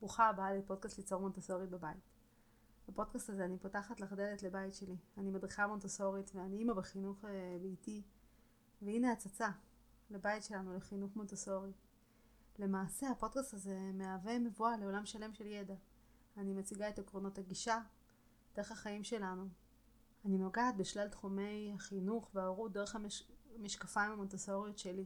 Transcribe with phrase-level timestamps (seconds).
[0.00, 2.10] ברוכה הבאה לפודקאסט ליצור מונטסורי בבית.
[2.88, 4.96] בפודקאסט הזה אני פותחת לך דלת לבית שלי.
[5.16, 8.02] אני מדריכה מונטסורית ואני אימא בחינוך אה, ביתי.
[8.82, 9.48] והנה הצצה
[10.10, 11.72] לבית שלנו לחינוך מונטסורי.
[12.58, 15.74] למעשה הפודקאסט הזה מהווה מבואה לעולם שלם של ידע.
[16.36, 17.80] אני מציגה את עקרונות הגישה,
[18.54, 19.48] דרך החיים שלנו.
[20.24, 22.96] אני נוגעת בשלל תחומי החינוך וההורות דרך
[23.56, 25.04] המשקפיים המונטסוריות שלי.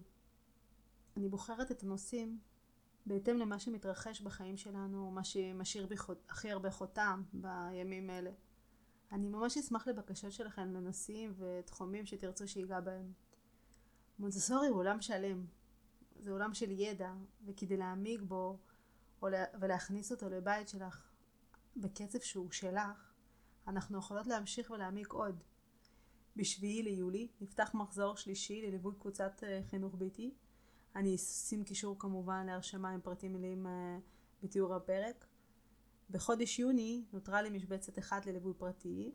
[1.17, 2.39] אני בוחרת את הנושאים
[3.07, 8.31] בהתאם למה שמתרחש בחיים שלנו, מה שמשאיר בי חוט, הכי הרבה חותם בימים אלה.
[9.13, 13.13] אני ממש אשמח לבקשות שלכם לנושאים ותחומים שתרצו שיגע בהם.
[14.19, 15.47] מונטסורי הוא עולם שלם,
[16.19, 17.13] זה עולם של ידע,
[17.47, 18.59] וכדי להעמיק בו
[19.61, 21.11] ולהכניס אותו לבית שלך
[21.77, 23.13] בקצב שהוא שלך,
[23.69, 25.43] אנחנו יכולות להמשיך ולהעמיק עוד.
[26.37, 30.35] בשביעי ליולי נפתח מחזור שלישי לליווי קבוצת אה, חינוך ביתי.
[30.97, 33.99] אני אשים קישור כמובן להרשמה עם פרטים מלאים אה,
[34.43, 35.27] בתיאור הפרק.
[36.11, 39.13] בחודש יוני נותרה לי משבצת אחת לליווי פרטי.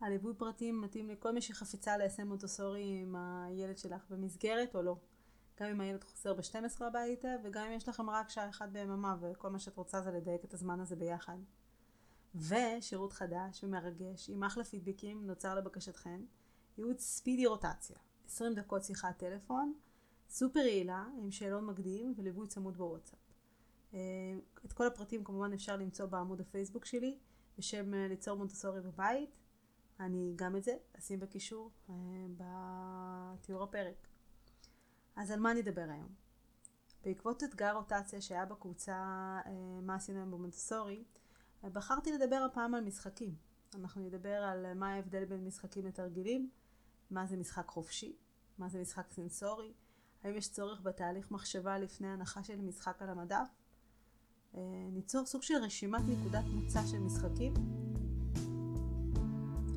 [0.00, 4.96] הליווי פרטי מתאים לכל מי שחפצה ליישם מוטוסורי עם הילד שלך במסגרת או לא.
[5.60, 9.50] גם אם הילד חוזר ב-12 הביתה וגם אם יש לכם רק שעה אחת ביממה וכל
[9.50, 11.38] מה שאת רוצה זה לדייק את הזמן הזה ביחד.
[12.34, 16.20] ושירות חדש ומרגש עם אחלה פידבקים נוצר לבקשתכן,
[16.78, 19.74] ייעוץ ספידי רוטציה, 20 דקות שיחת טלפון,
[20.28, 23.18] סופר יעילה עם שאלון מקדים וליווי צמוד בוואטסאפ.
[23.94, 23.98] אה,
[24.64, 27.18] את כל הפרטים כמובן אפשר למצוא בעמוד הפייסבוק שלי
[27.58, 29.30] בשם אה, ליצור מונטסורי בבית.
[30.00, 31.94] אני גם את זה אשים בקישור אה,
[32.36, 34.08] בתיאור הפרק.
[35.16, 36.14] אז על מה נדבר היום?
[37.04, 39.40] בעקבות אתגר רוטציה שהיה בקבוצה
[39.82, 41.04] מה עשינו היום במונטסורי,
[41.62, 43.34] בחרתי לדבר הפעם על משחקים.
[43.74, 46.50] אנחנו נדבר על מה ההבדל בין משחקים לתרגילים,
[47.10, 48.16] מה זה משחק חופשי,
[48.58, 49.72] מה זה משחק סנסורי,
[50.26, 53.48] האם יש צורך בתהליך מחשבה לפני הנחה של משחק על המדף?
[54.56, 54.60] אה,
[54.92, 57.54] ניצור סוג של רשימת נקודת מוצא של משחקים.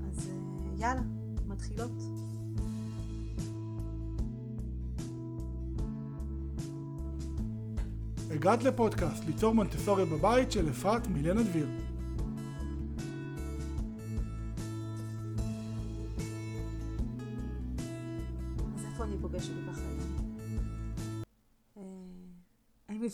[0.09, 0.33] אז אה,
[0.77, 1.01] יאללה,
[1.47, 1.91] מתחילות.
[8.31, 11.88] הגעת לפודקאסט ליצור מונטסוריה בבית של אפרת מילנה דביר.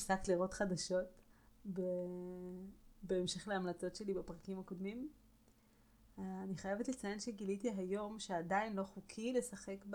[0.06, 1.22] הפסקת לראות חדשות
[3.04, 5.10] בהמשך להמלצות שלי בפרקים הקודמים?
[6.20, 9.86] אה, אני חייבת לציין שגיליתי היום שעדיין לא חוקי לשחק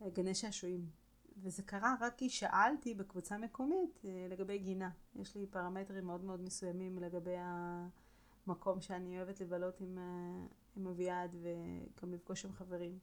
[0.00, 0.88] בגני שעשועים.
[1.36, 4.90] וזה קרה רק כי שאלתי בקבוצה מקומית אה, לגבי גינה.
[5.16, 7.36] יש לי פרמטרים מאוד מאוד מסוימים לגבי
[8.46, 10.46] המקום שאני אוהבת לבלות עם, אה,
[10.76, 12.98] עם אביעד וגם לפגוש עם חברים.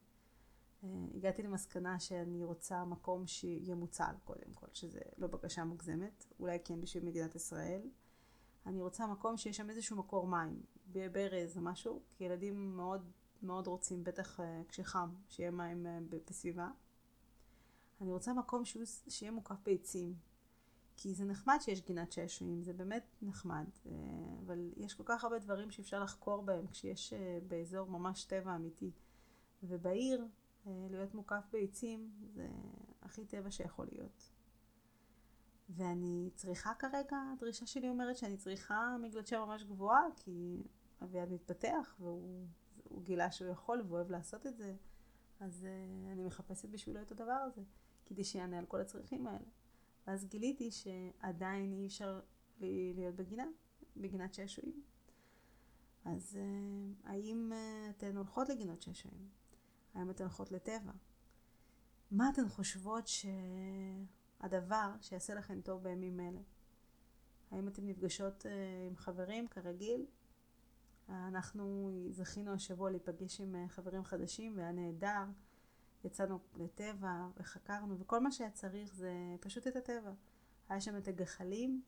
[0.84, 6.58] אה, הגעתי למסקנה שאני רוצה מקום שיהיה מוצל קודם כל, שזה לא בקשה מוגזמת, אולי
[6.64, 7.82] כן בשביל מדינת ישראל.
[8.66, 13.10] אני רוצה מקום שיש שם איזשהו מקור מים, ברז או משהו, כי ילדים מאוד
[13.42, 15.86] מאוד רוצים, בטח כשחם, שיהיה מים
[16.26, 16.68] בסביבה.
[18.00, 20.14] אני רוצה מקום שהוא, שיהיה מוקף בעצים.
[20.96, 23.66] כי זה נחמד שיש גינת שעשועים, זה באמת נחמד.
[23.86, 23.92] אה,
[24.46, 28.90] אבל יש כל כך הרבה דברים שאפשר לחקור בהם כשיש אה, באזור ממש טבע אמיתי.
[29.62, 30.26] ובעיר, אה,
[30.66, 32.48] להיות מוקף בעצים זה
[33.02, 34.30] הכי טבע שיכול להיות.
[35.68, 40.62] ואני צריכה כרגע, הדרישה שלי אומרת שאני צריכה מגלצ'ר ממש גבוהה, כי
[41.02, 42.46] אביעד מתפתח והוא
[43.02, 44.74] גילה שהוא יכול והוא אוהב לעשות את זה,
[45.40, 45.66] אז
[46.12, 47.62] אני מחפשת בשבילו את הדבר הזה.
[48.06, 49.44] כדי שיענה על כל הצרכים האלה.
[50.06, 52.20] ואז גיליתי שעדיין אי אפשר
[52.60, 53.46] להיות בגינה,
[53.96, 54.82] בגינת שעשועים.
[56.04, 59.28] אז uh, האם uh, אתן הולכות לגינות שעשועים?
[59.94, 60.92] האם אתן הולכות לטבע?
[62.10, 66.40] מה אתן חושבות שהדבר שיעשה לכן טוב בימים אלה?
[67.50, 68.48] האם אתן נפגשות uh,
[68.88, 70.06] עם חברים כרגיל?
[71.08, 75.24] אנחנו זכינו השבוע להיפגש עם חברים חדשים והיה נהדר.
[76.04, 80.12] יצאנו לטבע וחקרנו, וכל מה שהיה צריך זה פשוט את הטבע.
[80.68, 81.82] היה שם את הגחלים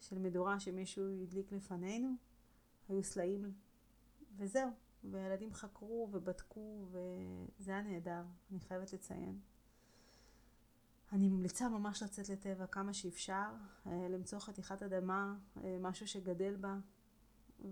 [0.00, 2.14] של מדורה שמישהו הדליק לפנינו,
[2.88, 3.52] היו סלעים,
[4.36, 4.70] וזהו.
[5.04, 9.40] והילדים חקרו ובדקו, וזה היה נהדר, אני חייבת לציין.
[11.12, 13.48] אני ממליצה ממש לצאת לטבע כמה שאפשר,
[13.86, 16.78] אה, למצוא חתיכת אדמה, אה, משהו שגדל בה,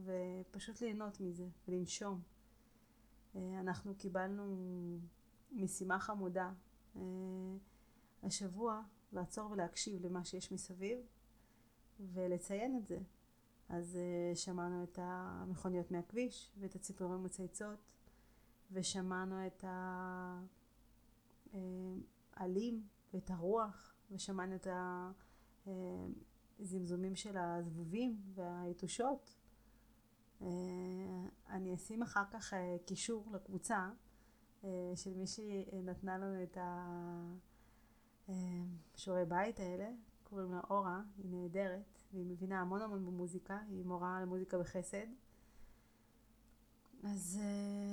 [0.04, 2.22] ופשוט ליהנות מזה, ולנשום.
[3.36, 4.44] אה, אנחנו קיבלנו
[5.52, 6.52] משימה חמודה
[8.22, 8.82] השבוע
[9.12, 10.98] לעצור ולהקשיב למה שיש מסביב
[12.00, 12.98] ולציין את זה.
[13.68, 17.78] אז אה, שמענו את המכוניות מהכביש ואת הציפורים מצייצות
[18.72, 19.64] ושמענו את
[22.34, 22.80] העלים אה,
[23.14, 24.66] ואת הרוח ושמענו את
[26.58, 29.36] הזמזומים של הזבובים והיתושות.
[30.42, 30.48] אה,
[31.50, 33.90] אני אשים אחר כך אה, קישור לקבוצה
[34.64, 36.58] אה, של מי שנתנה לנו את
[38.28, 39.90] השיעורי בית האלה,
[40.24, 45.06] קוראים לה אורה, היא נהדרת, והיא מבינה המון המון במוזיקה, היא מורה למוזיקה בחסד.
[47.04, 47.40] אז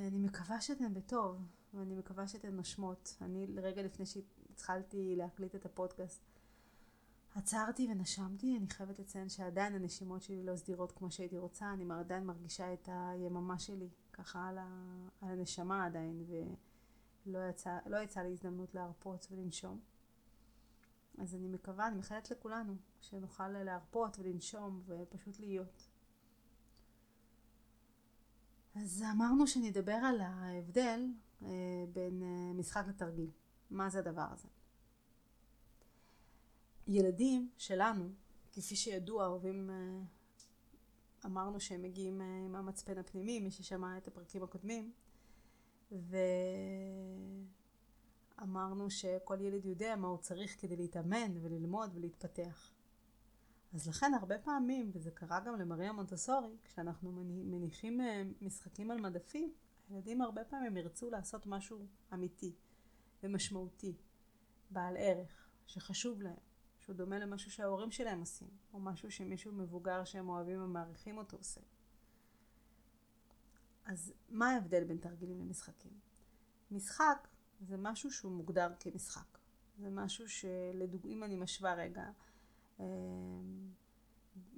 [0.07, 1.37] אני מקווה שאתן בטוב,
[1.73, 3.17] ואני מקווה שאתן נושמות.
[3.21, 6.21] אני רגע לפני שהתחלתי להקליט את הפודקאסט,
[7.35, 12.25] עצרתי ונשמתי, אני חייבת לציין שעדיין הנשימות שלי לא סדירות כמו שהייתי רוצה, אני עדיין
[12.25, 14.67] מרגישה את היממה שלי ככה על, ה,
[15.21, 16.23] על הנשמה עדיין,
[17.25, 19.79] ולא יצא, לא יצא לי הזדמנות להרפות ולנשום.
[21.17, 25.89] אז אני מקווה, אני מאחלת לכולנו, שנוכל להרפות ולנשום ופשוט להיות.
[28.75, 31.05] אז אמרנו שנדבר על ההבדל
[31.41, 31.47] אה,
[31.93, 33.29] בין אה, משחק לתרגיל.
[33.71, 34.47] מה זה הדבר הזה?
[36.87, 38.09] ילדים שלנו,
[38.51, 40.01] כפי שידוע, אוהבים, אה,
[41.25, 44.91] אמרנו שהם מגיעים אה, עם המצפן הפנימי, מי ששמע את הפרקים הקודמים,
[48.37, 52.71] ואמרנו שכל ילד יודע מה הוא צריך כדי להתאמן וללמוד ולהתפתח.
[53.73, 59.53] אז לכן הרבה פעמים, וזה קרה גם למריה מונטסורי, כשאנחנו מניחים אה, משחקים על מדפים,
[59.89, 62.55] הילדים הרבה פעמים ירצו לעשות משהו אמיתי
[63.23, 63.95] ומשמעותי,
[64.69, 66.53] בעל ערך, שחשוב להם.
[66.83, 71.61] שהוא דומה למשהו שההורים שלהם עושים, או משהו שמישהו מבוגר שהם אוהבים ומעריכים אותו עושה.
[73.85, 75.91] אז מה ההבדל בין תרגילים למשחקים?
[76.71, 77.27] משחק
[77.67, 79.37] זה משהו שהוא מוגדר כמשחק.
[79.79, 81.07] זה משהו שלדוג...
[81.07, 82.03] אם אני משווה רגע,
[82.79, 82.85] אה,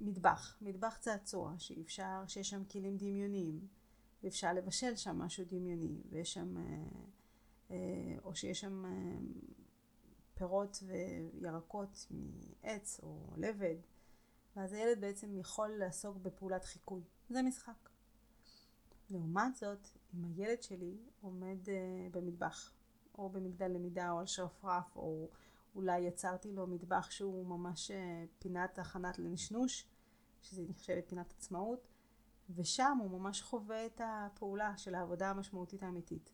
[0.00, 3.68] מטבח, מטבח צעצוע, שאפשר, שיש שם כלים דמיוניים,
[4.22, 6.62] ואפשר לבשל שם משהו דמיוני, ויש שם, אה,
[7.70, 8.84] אה, או שיש שם
[10.34, 13.76] פירות וירקות מעץ או לבד,
[14.56, 17.02] ואז הילד בעצם יכול לעסוק בפעולת חיקוי.
[17.30, 17.88] זה משחק.
[19.10, 21.58] לעומת זאת, אם הילד שלי עומד
[22.10, 22.72] במטבח,
[23.18, 25.28] או במגדל למידה, או על שרפרף, או
[25.74, 27.94] אולי יצרתי לו מטבח שהוא ממש uh,
[28.38, 29.86] פינת הכנת לנשנוש,
[30.42, 31.88] שזה נחשבת פינת עצמאות,
[32.50, 36.32] ושם הוא ממש חווה את הפעולה של העבודה המשמעותית האמיתית.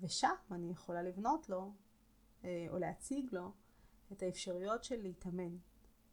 [0.00, 1.72] ושם אני יכולה לבנות לו
[2.44, 3.52] אה, או להציג לו
[4.12, 5.56] את האפשרויות של להתאמן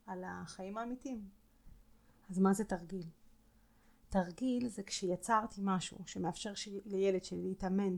[0.06, 1.30] על החיים האמיתיים.
[2.30, 3.06] אז מה זה תרגיל?
[4.10, 6.54] תרגיל זה כשיצרתי משהו שמאפשר
[6.86, 7.98] לילד שלי להתאמן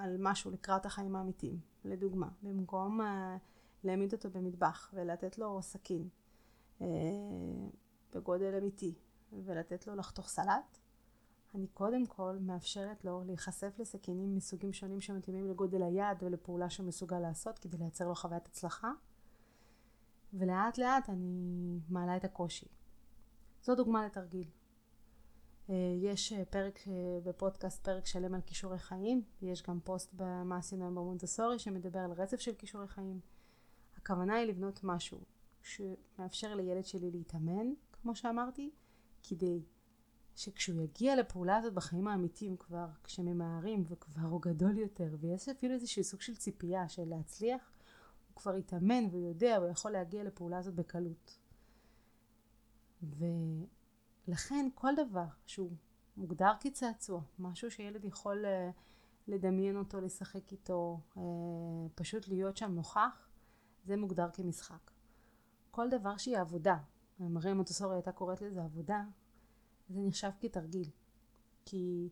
[0.00, 1.60] על משהו לקראת החיים האמיתיים.
[1.84, 3.04] לדוגמה, במקום uh,
[3.84, 6.08] להעמיד אותו במטבח ולתת לו סכין
[6.78, 6.82] uh,
[8.14, 8.94] בגודל אמיתי
[9.32, 10.78] ולתת לו לחתוך סלט,
[11.54, 17.18] אני קודם כל מאפשרת לו להיחשף לסכינים מסוגים שונים שמתאימים לגודל היד ולפעולה שהוא מסוגל
[17.18, 18.92] לעשות כדי לייצר לו חוויית הצלחה
[20.34, 22.66] ולאט לאט אני מעלה את הקושי.
[23.62, 24.48] זו דוגמה לתרגיל.
[25.70, 26.92] אה, יש אה, פרק אה,
[27.24, 32.12] בפודקאסט, פרק שלם על כישורי חיים, יש גם פוסט במה עשינו היום במונטסורי שמדבר על
[32.12, 33.20] רצף של כישורי חיים.
[33.96, 35.18] הכוונה היא לבנות משהו
[35.62, 38.70] שמאפשר לילד שלי להתאמן, כמו שאמרתי,
[39.22, 39.62] כדי
[40.36, 46.04] שכשהוא יגיע לפעולה הזאת בחיים האמיתיים כבר, כשממהרים וכבר הוא גדול יותר, ויש אפילו איזשהו
[46.04, 47.72] סוג של ציפייה של להצליח,
[48.28, 51.38] הוא כבר יתאמן והוא יודע, הוא יכול להגיע לפעולה הזאת בקלות.
[54.28, 55.70] ולכן כל דבר שהוא
[56.16, 58.70] מוגדר כצעצוע, משהו שילד יכול אה,
[59.28, 61.22] לדמיין אותו, לשחק איתו, אה,
[61.94, 63.28] פשוט להיות שם נוכח,
[63.84, 64.90] זה מוגדר כמשחק.
[65.70, 66.76] כל דבר שהיא עבודה,
[67.20, 69.04] מריה מוטוסורי הייתה קוראת לזה עבודה,
[69.88, 70.90] זה נחשב כתרגיל.
[71.64, 72.08] כי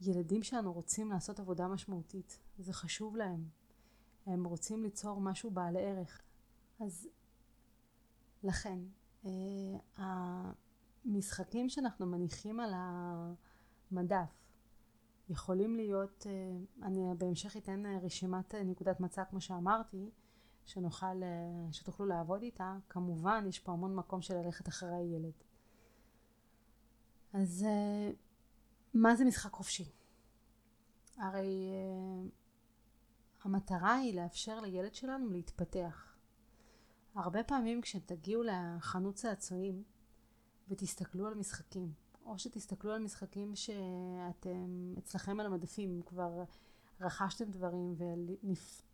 [0.00, 3.48] ילדים שלנו רוצים לעשות עבודה משמעותית, זה חשוב להם.
[4.26, 6.22] הם רוצים ליצור משהו בעל ערך.
[6.80, 7.08] אז
[8.42, 8.78] לכן,
[9.24, 10.52] אה,
[11.04, 12.72] המשחקים שאנחנו מניחים על
[13.92, 14.40] המדף
[15.28, 16.32] יכולים להיות, אה,
[16.86, 20.10] אני בהמשך אתן רשימת נקודת מצע כמו שאמרתי,
[20.64, 25.32] שנוכל, אה, שתוכלו לעבוד איתה, כמובן יש פה המון מקום של ללכת אחרי הילד.
[27.32, 27.66] אז
[28.94, 29.92] מה זה משחק חופשי?
[31.16, 31.72] הרי
[33.42, 36.16] המטרה היא לאפשר לילד שלנו להתפתח.
[37.14, 39.82] הרבה פעמים כשתגיעו לחנות צעצועים
[40.70, 41.92] ותסתכלו על משחקים,
[42.24, 46.44] או שתסתכלו על משחקים שאתם אצלכם על המדפים, כבר
[47.00, 47.94] רכשתם דברים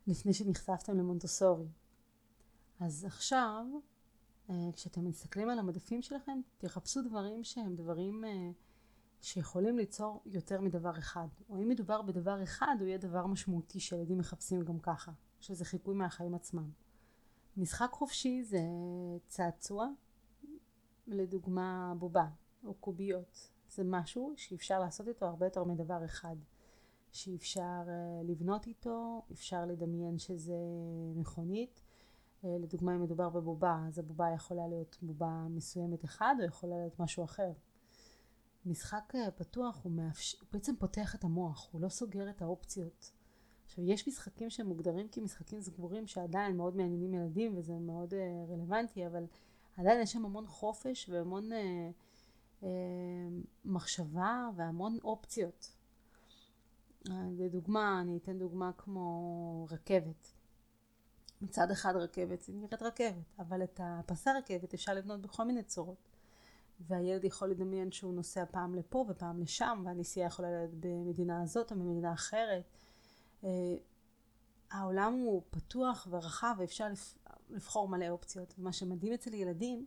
[0.07, 1.69] לפני שנחשפתם למונטוסורי.
[2.81, 3.65] אז עכשיו
[4.51, 8.51] אה, כשאתם מסתכלים על המדפים שלכם, תחפשו דברים שהם דברים אה,
[9.21, 11.29] שיכולים ליצור יותר מדבר אחד.
[11.49, 15.95] או אם מדובר בדבר אחד, הוא יהיה דבר משמעותי שילדים מחפשים גם ככה, שזה חיקוי
[15.95, 16.71] מהחיים עצמם.
[17.57, 18.63] משחק חופשי זה
[19.27, 19.89] צעצוע
[21.07, 22.29] לדוגמה בובה
[22.65, 26.37] או קוביות, זה משהו שאפשר לעשות איתו הרבה יותר מדבר אחד.
[27.17, 30.57] שאפשר אה, לבנות איתו, אפשר לדמיין שזה
[31.15, 31.83] מכונית.
[32.45, 37.01] אה, לדוגמה אם מדובר בבובה, אז הבובה יכולה להיות בובה מסוימת אחד או יכולה להיות
[37.01, 37.53] משהו אחר.
[38.67, 40.37] משחק אה, פתוח הוא, מאפש...
[40.41, 43.13] הוא בעצם פותח את המוח, הוא לא סוגר את האופציות.
[43.65, 48.15] עכשיו יש משחקים שהם מוגדרים כמשחקים סגורים שעדיין מאוד מעניינים ילדים וזה מאוד
[48.49, 49.27] רלוונטי אבל
[49.77, 51.55] עדיין יש שם המון חופש והמון uh,
[52.63, 52.67] uh,
[53.65, 55.73] מחשבה והמון אופציות.
[57.09, 60.33] Uh, לדוגמה, אני אתן דוגמה כמו רכבת.
[61.41, 66.09] מצד אחד רכבת זה נראית רכבת, אבל את הפסי רכבת אפשר לבנות בכל מיני צורות.
[66.81, 71.77] והילד יכול לדמיין שהוא נוסע פעם לפה ופעם לשם, והנסיעה יכולה להיות במדינה הזאת או
[71.77, 72.65] במדינה אחרת.
[73.45, 73.51] אה,
[74.71, 76.87] העולם הוא פתוח ורחב ואפשר
[77.51, 78.55] לבחור מלא אופציות.
[78.59, 79.87] ומה שמדהים אצל ילדים,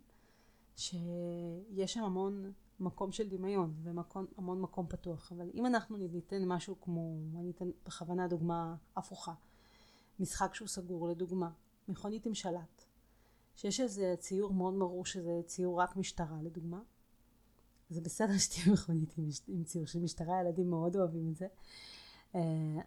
[0.75, 5.31] שיש שם המון מקום של דמיון והמון מקום פתוח.
[5.31, 9.33] אבל אם אנחנו ניתן משהו כמו, אני אתן בכוונה דוגמה הפוכה,
[10.19, 11.49] משחק שהוא סגור לדוגמה,
[11.87, 12.85] מכונית עם שלט.
[13.55, 16.81] שיש איזה ציור מאוד ברור שזה ציור רק משטרה לדוגמה.
[17.89, 21.47] זה בסדר שתהיה מכונית עם, עם ציור של משטרה, ילדים מאוד אוהבים את זה.
[22.35, 22.41] אה,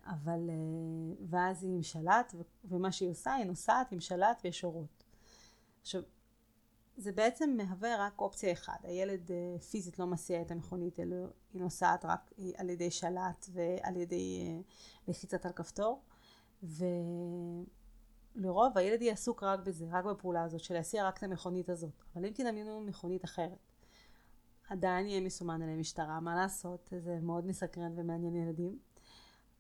[0.05, 2.35] אבל, אה, ואז היא עם שלט,
[2.65, 5.05] ומה שהיא עושה, היא נוסעת עם שלט ויש אורות.
[5.81, 6.03] עכשיו,
[6.97, 8.85] זה בעצם מהווה רק אופציה אחת.
[8.85, 11.17] הילד אה, פיזית לא מסיע את המכונית, אלא
[11.53, 14.63] היא נוסעת רק על ידי שלט ועל ידי
[15.09, 16.03] לחיצת על כפתור.
[16.63, 16.85] ו...
[18.35, 22.03] לרוב הילד יהיה עסוק רק בזה, רק בפעולה הזאת, של להסיע רק את המכונית הזאת.
[22.15, 23.59] אבל אם תדמיינו מכונית אחרת,
[24.69, 28.79] עדיין יהיה מסומן עליהם משטרה, מה לעשות, זה מאוד מסקרן ומעניין ילדים.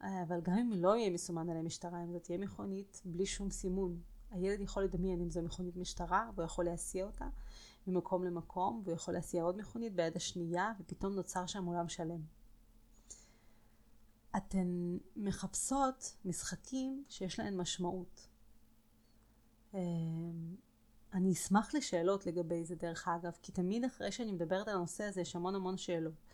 [0.02, 4.00] אבל גם אם לא יהיה מסומן עליהם משטרה, אם זאת תהיה מכונית בלי שום סימון,
[4.30, 7.28] הילד יכול לדמיין אם זו מכונית משטרה, והוא יכול להסיע אותה
[7.86, 12.20] ממקום למקום, והוא יכול להסיע עוד מכונית ביד השנייה, ופתאום נוצר שם עולם שלם.
[14.36, 18.28] אתן מחפשות משחקים שיש להם משמעות.
[19.74, 20.56] אמ,
[21.12, 25.20] אני אשמח לשאלות לגבי זה דרך אגב, כי תמיד אחרי שאני מדברת על הנושא הזה
[25.20, 26.31] יש המון המון שאלות.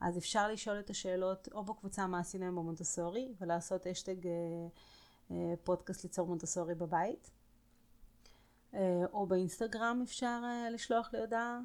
[0.00, 4.32] אז אפשר לשאול את השאלות או בקבוצה מה עשינו היום במונטסורי ולעשות אשטג אה,
[5.30, 7.30] אה, פודקאסט ליצור מונטסורי בבית.
[8.74, 11.60] אה, או באינסטגרם אפשר לשלוח לי הודעה,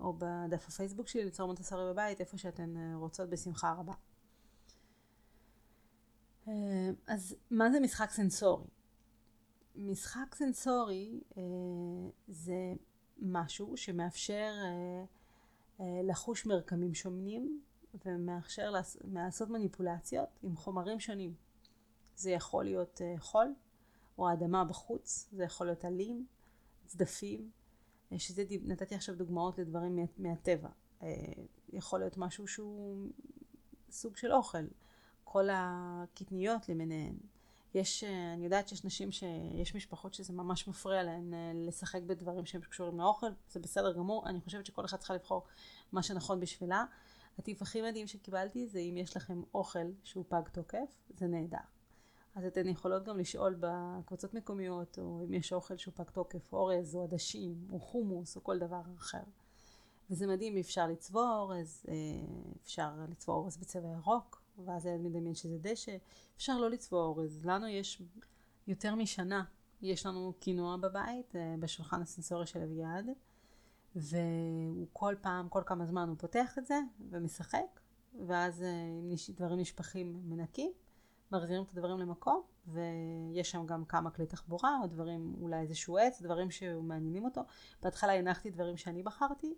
[0.00, 3.92] או בדף הפייסבוק שלי ליצור מונטסורי בבית, איפה שאתן רוצות בשמחה רבה.
[7.06, 8.66] אז מה זה משחק סנסורי?
[9.74, 11.20] משחק סנסורי
[12.28, 12.72] זה
[13.18, 14.52] משהו שמאפשר
[15.80, 17.60] לחוש מרקמים שונים
[18.06, 18.72] ומאפשר
[19.04, 21.34] לעשות מניפולציות עם חומרים שונים.
[22.16, 23.54] זה יכול להיות אה, חול
[24.18, 26.26] או האדמה בחוץ, זה יכול להיות עלים,
[26.86, 27.50] צדפים,
[28.12, 30.68] אה, שזה נתתי עכשיו דוגמאות לדברים מה, מהטבע.
[31.02, 31.08] אה,
[31.72, 33.08] יכול להיות משהו שהוא
[33.90, 34.66] סוג של אוכל,
[35.24, 37.14] כל הקטניות למיניהן.
[37.74, 42.46] יש, אה, אני יודעת שיש נשים שיש משפחות שזה ממש מפריע להן אה, לשחק בדברים
[42.46, 45.44] שהם קשורים לאוכל, זה בסדר גמור, אני חושבת שכל אחת צריכה לבחור
[45.92, 46.84] מה שנכון בשבילה.
[47.38, 51.58] הטיפ הכי מדהים שקיבלתי זה אם יש לכם אוכל שהוא פג תוקף, זה נהדר.
[52.34, 56.96] אז אתן יכולות גם לשאול בקבוצות מקומיות, או אם יש אוכל שהוא פג תוקף, אורז,
[56.96, 59.22] או עדשים, או חומוס, או כל דבר אחר.
[60.10, 61.94] וזה מדהים, אפשר לצבוע אורז, אה,
[62.62, 65.96] אפשר לצבוע אורז בצבע ירוק, ואז הילד מדמיין שזה דשא.
[66.36, 67.40] אפשר לא לצבוע אורז.
[67.44, 68.02] לנו יש
[68.66, 69.44] יותר משנה,
[69.82, 73.06] יש לנו קינוע בבית, אה, בשולחן הסנסורי של אביעד,
[73.96, 76.80] והוא כל פעם, כל כמה זמן הוא פותח את זה
[77.10, 77.80] ומשחק,
[78.26, 80.72] ואז אה, דברים נשפכים מנקים,
[81.32, 86.22] מחזירים את הדברים למקום, ויש שם גם כמה כלי תחבורה, או דברים, אולי איזשהו עץ,
[86.22, 87.40] דברים שמעניינים אותו.
[87.82, 89.54] בהתחלה הנחתי דברים שאני בחרתי,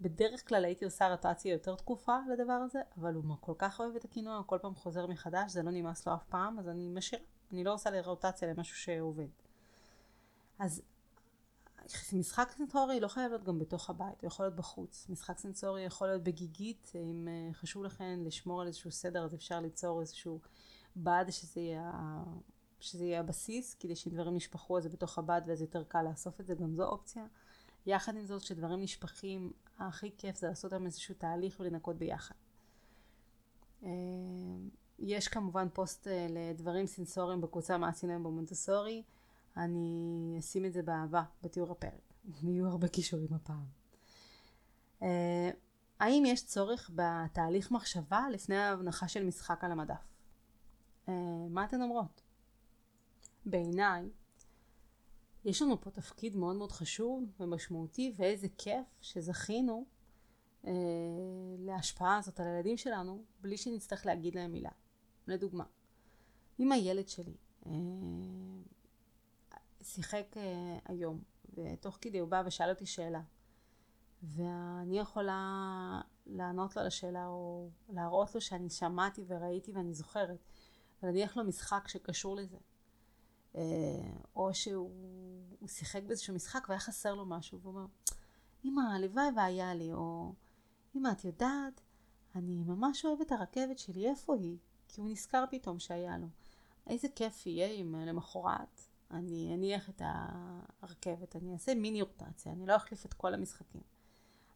[0.00, 4.04] בדרך כלל הייתי עושה רוטציה יותר תקופה לדבר הזה, אבל הוא כל כך אוהב את
[4.04, 7.24] הקינוע, כל פעם חוזר מחדש, זה לא נמאס לו אף פעם, אז אני משאירה.
[7.52, 9.28] אני לא עושה לרוטציה למשהו שעובד.
[10.58, 10.82] אז
[12.12, 15.06] משחק סנסורי לא חייב להיות גם בתוך הבית, הוא יכול להיות בחוץ.
[15.08, 19.60] משחק סנסורי יכול להיות בגיגית, אם אה, חשוב לכם לשמור על איזשהו סדר, אז אפשר
[19.60, 20.40] ליצור איזשהו
[20.96, 21.92] בד שזה יהיה,
[22.80, 26.46] שזה יהיה הבסיס, כדי שדברים נשפכו אז זה בתוך הבד ואז יותר קל לאסוף את
[26.46, 27.26] זה, גם זו אופציה.
[27.86, 32.34] יחד עם זאת, כשדברים נשפכים, הכי כיף זה לעשות להם איזשהו תהליך ולנקות ביחד.
[33.84, 33.90] אה,
[34.98, 39.02] יש כמובן פוסט אה, לדברים סנסוריים בקבוצה מה עשינו במונטסורי.
[39.56, 42.14] אני אשים את זה באהבה בתיאור הפרק.
[42.42, 43.64] יהיו הרבה קישורים הפעם.
[45.02, 45.50] אה,
[46.00, 50.14] האם יש צורך בתהליך מחשבה לפני ההבנחה של משחק על המדף?
[51.50, 52.22] מה אתן אומרות?
[53.46, 54.10] בעיניי
[55.44, 59.84] יש לנו פה תפקיד מאוד מאוד חשוב ומשמעותי, ואיזה כיף שזכינו
[60.66, 60.72] אה,
[61.58, 64.70] להשפעה הזאת על הילדים שלנו, בלי שנצטרך להגיד להם מילה.
[65.26, 65.64] לדוגמה,
[66.60, 67.36] אם הילד שלי
[67.66, 67.72] אה,
[69.82, 71.22] שיחק אה, היום,
[71.54, 73.22] ותוך כדי הוא בא ושאל אותי שאלה,
[74.22, 80.44] ואני יכולה לענות לו על השאלה או להראות לו שאני שמעתי וראיתי ואני זוכרת
[81.02, 82.56] ולהניח לו משחק שקשור לזה
[84.36, 84.90] או שהוא
[85.66, 87.86] שיחק באיזשהו משחק והיה חסר לו משהו והוא אומר
[88.64, 90.32] אמא הלוואי והיה לי או
[90.96, 91.80] אמא את יודעת
[92.34, 94.56] אני ממש אוהב את הרכבת שלי איפה היא
[94.88, 96.26] כי הוא נזכר פתאום שהיה לו
[96.86, 98.80] איזה כיף יהיה אם למחרת
[99.10, 100.02] אני אניח את
[100.82, 103.82] הרכבת אני אעשה מיני רוטציה אני לא אחליף את כל המשחקים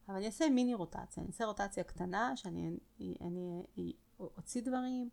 [0.09, 2.67] אבל אני אעשה מיני רוטציה, אני אעשה רוטציה קטנה, שאני
[2.99, 3.63] אני, אני
[4.19, 5.09] אוציא דברים,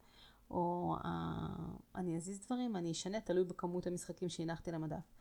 [0.51, 1.07] או uh,
[1.95, 5.13] אני אזיז דברים, אני אשנה, תלוי בכמות המשחקים שהנחתי למדף.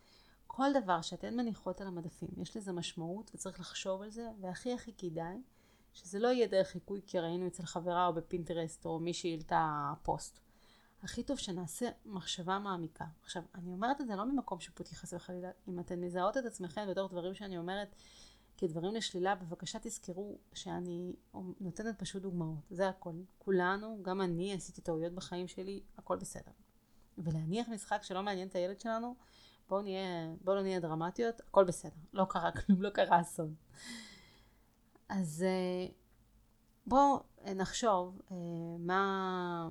[0.47, 4.93] כל דבר שאתן מניחות על המדפים, יש לזה משמעות וצריך לחשוב על זה, והכי הכי
[4.97, 5.41] כדאי,
[5.93, 10.39] שזה לא יהיה דרך חיקוי כי ראינו אצל חברה או בפינטרסט או מי שהעלתה פוסט.
[11.03, 13.05] הכי טוב שנעשה מחשבה מעמיקה.
[13.23, 16.87] עכשיו, אני אומרת את זה לא ממקום שיפוטי חס וחלילה, אם אתן מזהות את עצמכם
[16.89, 17.95] בתור דברים שאני אומרת,
[18.57, 21.15] כדברים לשלילה, בבקשה תזכרו שאני
[21.59, 23.13] נותנת פשוט דוגמאות, זה הכל.
[23.37, 26.51] כולנו, גם אני עשיתי טעויות בחיים שלי, הכל בסדר.
[27.17, 29.15] ולהניח משחק שלא מעניין את הילד שלנו,
[29.69, 31.95] בואו נהיה, בואו לא נהיה דרמטיות, הכל בסדר.
[32.13, 33.55] לא קרה כלום, לא קרה אסון.
[35.09, 35.93] אז אה,
[36.87, 37.23] בואו
[37.55, 38.35] נחשוב אה,
[38.79, 39.69] מה,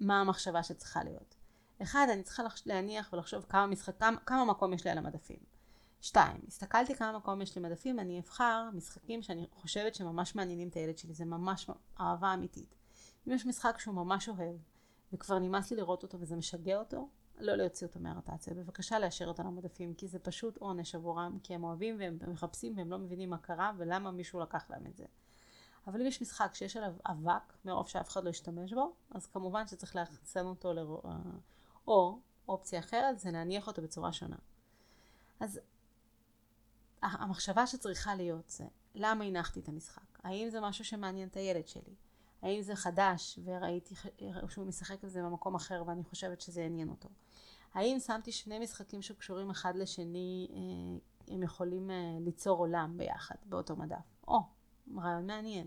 [0.00, 1.34] מה המחשבה שצריכה להיות.
[1.82, 5.53] אחד, אני צריכה להניח ולחשוב כמה משחק, כמה, כמה מקום יש לי על המדפים.
[6.04, 10.74] שתיים, הסתכלתי כמה מקום יש לי מדפים, אני אבחר משחקים שאני חושבת שממש מעניינים את
[10.74, 11.70] הילד שלי, זה ממש
[12.00, 12.74] אהבה אמיתית.
[13.28, 14.56] אם יש משחק שהוא ממש אוהב,
[15.12, 17.08] וכבר נמאס לי לראות אותו וזה משגע אותו,
[17.38, 21.64] לא להוציא אותו מהרוטציה, בבקשה לאשר אותו למדפים, כי זה פשוט עונש עבורם, כי הם
[21.64, 25.04] אוהבים והם מחפשים והם לא מבינים מה קרה ולמה מישהו לקח להם את זה.
[25.86, 29.66] אבל אם יש משחק שיש עליו אבק, מרוב שאף אחד לא ישתמש בו, אז כמובן
[29.66, 30.96] שצריך לאחסן אותו, לר...
[31.86, 34.36] או אופציה אחרת זה להניח אותו בצורה שונה.
[35.40, 35.60] אז
[37.12, 38.64] המחשבה שצריכה להיות זה,
[38.94, 40.18] למה הנחתי את המשחק?
[40.24, 41.94] האם זה משהו שמעניין את הילד שלי?
[42.42, 43.94] האם זה חדש וראיתי
[44.48, 47.08] שהוא משחק על זה במקום אחר ואני חושבת שזה יעניין אותו?
[47.74, 53.76] האם שמתי שני משחקים שקשורים אחד לשני, אה, הם יכולים אה, ליצור עולם ביחד באותו
[53.76, 54.16] מדף?
[54.28, 54.40] או,
[54.96, 55.66] רעיון מעניין.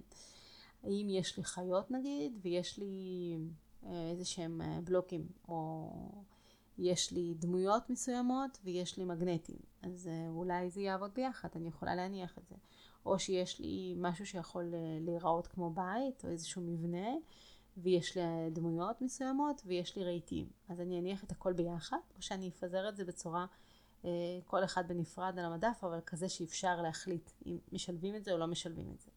[0.83, 3.37] האם יש לי חיות נגיד ויש לי
[3.85, 5.91] אה, איזה שהם בלוקים או
[6.77, 11.95] יש לי דמויות מסוימות ויש לי מגנטים, אז אה, אולי זה יעבוד ביחד, אני יכולה
[11.95, 12.55] להניח את זה.
[13.05, 17.07] או שיש לי משהו שיכול אה, להיראות כמו בית או איזשהו מבנה
[17.77, 20.45] ויש לי אה, דמויות מסוימות ויש לי רהיטים.
[20.69, 23.45] אז אני אניח את הכל ביחד או שאני אפזר את זה בצורה,
[24.45, 28.47] כל אחד בנפרד על המדף אבל כזה שאפשר להחליט אם משלבים את זה או לא
[28.47, 29.11] משלבים את זה.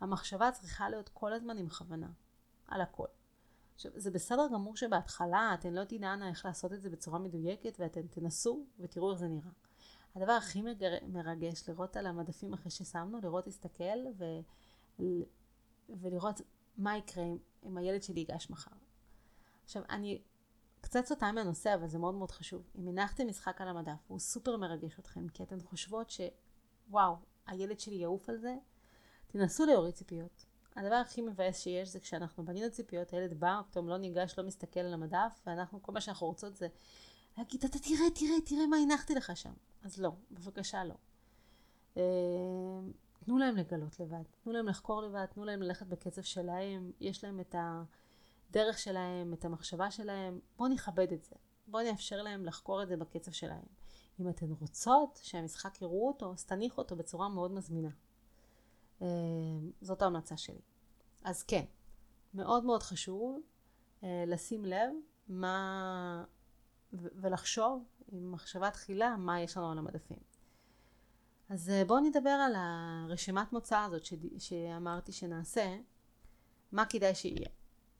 [0.00, 2.08] המחשבה צריכה להיות כל הזמן עם כוונה,
[2.68, 3.06] על הכל.
[3.78, 8.06] עכשיו, זה בסדר גמור שבהתחלה אתן לא תדענה איך לעשות את זה בצורה מדויקת ואתן
[8.06, 9.50] תנסו ותראו איך זה נראה.
[10.14, 10.92] הדבר הכי מגר...
[11.06, 14.24] מרגש לראות על המדפים אחרי ששמנו, לראות להסתכל ו...
[15.88, 16.40] ולראות
[16.76, 17.24] מה יקרה
[17.64, 18.76] אם הילד שלי ייגש מחר.
[19.64, 20.22] עכשיו, אני
[20.80, 22.62] קצת סוטה מהנושא, אבל זה מאוד מאוד חשוב.
[22.78, 27.96] אם הנחתם משחק על המדף, הוא סופר מרגש אתכם, כי אתן חושבות שוואו, הילד שלי
[27.96, 28.56] יעוף על זה,
[29.26, 30.47] תנסו להוריד ציפיות.
[30.76, 34.80] הדבר הכי מבאס שיש זה כשאנחנו בנינו ציפיות, הילד בא, פתאום לא ניגש, לא מסתכל
[34.80, 36.68] על המדף, ואנחנו, כל מה שאנחנו רוצות זה
[37.38, 39.52] להגיד, אתה תראה, תראה, תראה מה הנחתי לך שם.
[39.82, 40.94] אז לא, בבקשה לא.
[41.96, 42.02] אה,
[43.24, 47.40] תנו להם לגלות לבד, תנו להם לחקור לבד, תנו להם ללכת בקצב שלהם, יש להם
[47.40, 47.54] את
[48.50, 52.96] הדרך שלהם, את המחשבה שלהם, בואו נכבד את זה, בואו נאפשר להם לחקור את זה
[52.96, 53.64] בקצב שלהם.
[54.20, 57.90] אם אתן רוצות שהמשחק יראו אותו, אז תניחו אותו בצורה מאוד מזמינה.
[59.02, 59.06] אה,
[59.80, 60.60] זאת ההמלצה שלי.
[61.24, 61.64] אז כן,
[62.34, 63.40] מאוד מאוד חשוב
[64.02, 64.92] אה, לשים לב
[65.28, 66.24] מה...
[66.92, 70.18] ולחשוב עם מחשבה תחילה מה יש לנו על המדפים.
[71.48, 74.14] אז אה, בואו נדבר על הרשימת מוצא הזאת ש...
[74.38, 75.76] שאמרתי שנעשה,
[76.72, 77.48] מה כדאי שיהיה.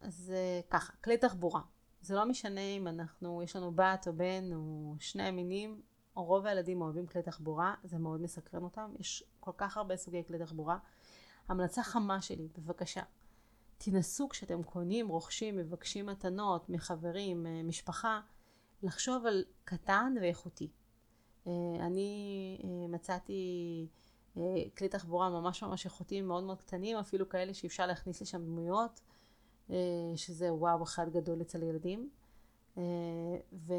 [0.00, 0.32] אז
[0.70, 1.60] ככה, כלי תחבורה.
[2.00, 5.82] זה לא משנה אם אנחנו, יש לנו בת או בן או שני מינים,
[6.26, 10.38] רוב הילדים אוהבים כלי תחבורה, זה מאוד מסקרן אותם, יש כל כך הרבה סוגי כלי
[10.38, 10.78] תחבורה.
[11.48, 13.02] המלצה חמה שלי, בבקשה,
[13.78, 18.20] תנסו כשאתם קונים, רוכשים, מבקשים מתנות מחברים, אה, משפחה,
[18.82, 20.68] לחשוב על קטן ואיכותי.
[21.46, 23.86] אה, אני אה, מצאתי
[24.78, 29.00] כלי תחבורה ממש ממש איכותיים, מאוד מאוד קטנים, אפילו כאלה שאפשר להכניס לשם דמויות,
[30.16, 32.10] שזה וואו אחד גדול אצל ילדים.
[33.52, 33.74] ו...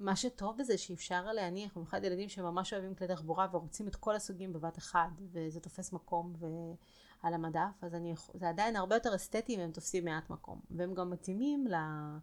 [0.00, 4.52] מה שטוב בזה שאפשר להניח, במיוחד ילדים שממש אוהבים כלי תחבורה ורוצים את כל הסוגים
[4.52, 6.32] בבת אחד, וזה תופס מקום
[7.22, 10.60] על המדף, אז אני, זה עדיין הרבה יותר אסתטי אם הם תופסים מעט מקום.
[10.70, 12.16] והם גם מתאימים, לה,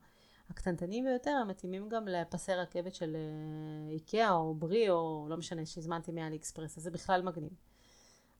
[0.49, 5.65] הקטנטנים ביותר, הם מתאימים גם לפסי רכבת של אה, איקאה או ברי, או לא משנה,
[5.65, 7.53] שהזמנתי מאלי אקספרס, אז זה בכלל מגניב.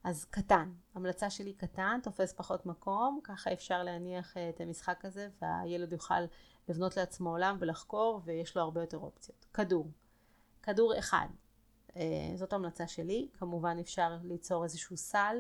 [0.04, 5.30] אז קטן, המלצה שלי קטן, תופס פחות מקום, ככה אפשר להניח אה, את המשחק הזה
[5.42, 6.24] והילד יוכל
[6.70, 9.46] לבנות לעצמו עולם ולחקור ויש לו הרבה יותר אופציות.
[9.54, 9.88] כדור,
[10.64, 11.28] כדור אחד,
[11.96, 15.38] אה, זאת המלצה שלי, כמובן אפשר ליצור איזשהו סל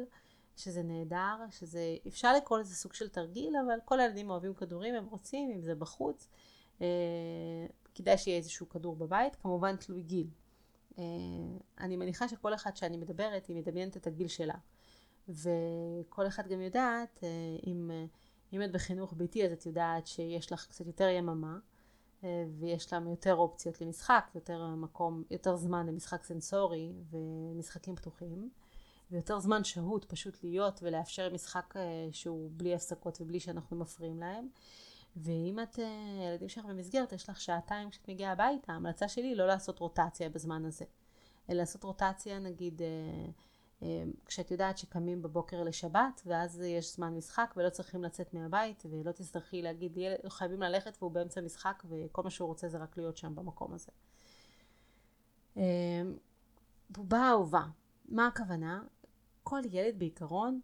[0.57, 5.05] שזה נהדר, שזה, אפשר לקרוא לזה סוג של תרגיל, אבל כל הילדים אוהבים כדורים, הם
[5.05, 6.27] רוצים, אם זה בחוץ,
[6.81, 6.87] אה,
[7.95, 10.27] כדאי שיהיה איזשהו כדור בבית, כמובן תלוי גיל.
[10.99, 11.03] אה,
[11.79, 14.55] אני מניחה שכל אחד שאני מדברת, היא מדמיינת את הגיל שלה.
[15.29, 17.23] וכל אחד גם יודעת,
[17.67, 17.91] אם,
[18.53, 21.57] אם את בחינוך ביתי אז את יודעת שיש לך קצת יותר יממה,
[22.59, 28.49] ויש להם יותר אופציות למשחק, יותר מקום, יותר זמן למשחק סנסורי ומשחקים פתוחים.
[29.11, 31.73] ויותר זמן שהות פשוט להיות ולאפשר משחק
[32.11, 34.47] שהוא בלי הפסקות ובלי שאנחנו מפריעים להם.
[35.15, 39.35] ואם את, אה, ילדים שלך במסגרת, יש לך שעתיים כשאת מגיעה הביתה, ההמלצה שלי היא
[39.35, 40.85] לא לעשות רוטציה בזמן הזה.
[41.49, 43.31] אלא לעשות רוטציה נגיד אה, אה,
[44.25, 49.61] כשאת יודעת שקמים בבוקר לשבת, ואז יש זמן משחק ולא צריכים לצאת מהבית, ולא תצטרכי
[49.61, 53.35] להגיד, ילד, חייבים ללכת והוא באמצע משחק, וכל מה שהוא רוצה זה רק להיות שם
[53.35, 53.91] במקום הזה.
[56.89, 57.63] בובה אהובה,
[58.05, 58.83] מה הכוונה?
[59.43, 60.59] כל ילד בעיקרון,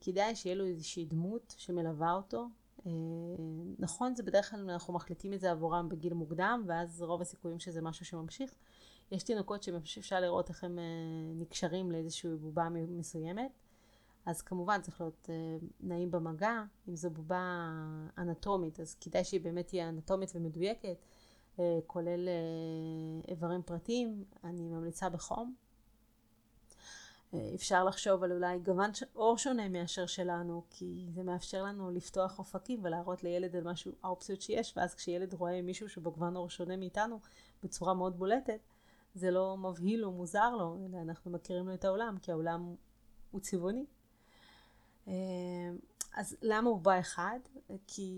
[0.00, 2.48] כדאי שיהיה לו איזושהי דמות שמלווה אותו,
[2.86, 2.92] אה,
[3.78, 7.82] נכון, זה בדרך כלל אנחנו מחליטים את זה עבורם בגיל מוקדם, ואז רוב הסיכויים שזה
[7.82, 8.54] משהו שממשיך.
[9.10, 10.84] יש תינוקות שאפשר לראות איך הם אה,
[11.34, 13.50] נקשרים לאיזושהי בובה מסוימת.
[14.26, 17.70] אז כמובן צריך להיות אה, נעים במגע, אם זו בובה
[18.18, 21.04] אנטומית, אז כדאי שהיא באמת תהיה אנטומית ומדויקת,
[21.86, 22.28] כולל
[23.28, 25.54] איברים פרטיים, אני ממליצה בחום.
[27.54, 32.80] אפשר לחשוב על אולי גוון אור שונה מאשר שלנו, כי זה מאפשר לנו לפתוח אופקים
[32.84, 37.20] ולהראות לילד על משהו, האופציות שיש, ואז כשילד רואה מישהו שבגוון אור שונה מאיתנו
[37.62, 38.60] בצורה מאוד בולטת,
[39.16, 42.74] זה לא מבהיל או מוזר לו, אלא אנחנו מכירים לו את העולם, כי העולם
[43.30, 43.86] הוא צבעוני.
[45.08, 45.12] אה,
[46.16, 47.38] אז למה הוא בא אחד?
[47.86, 48.12] כי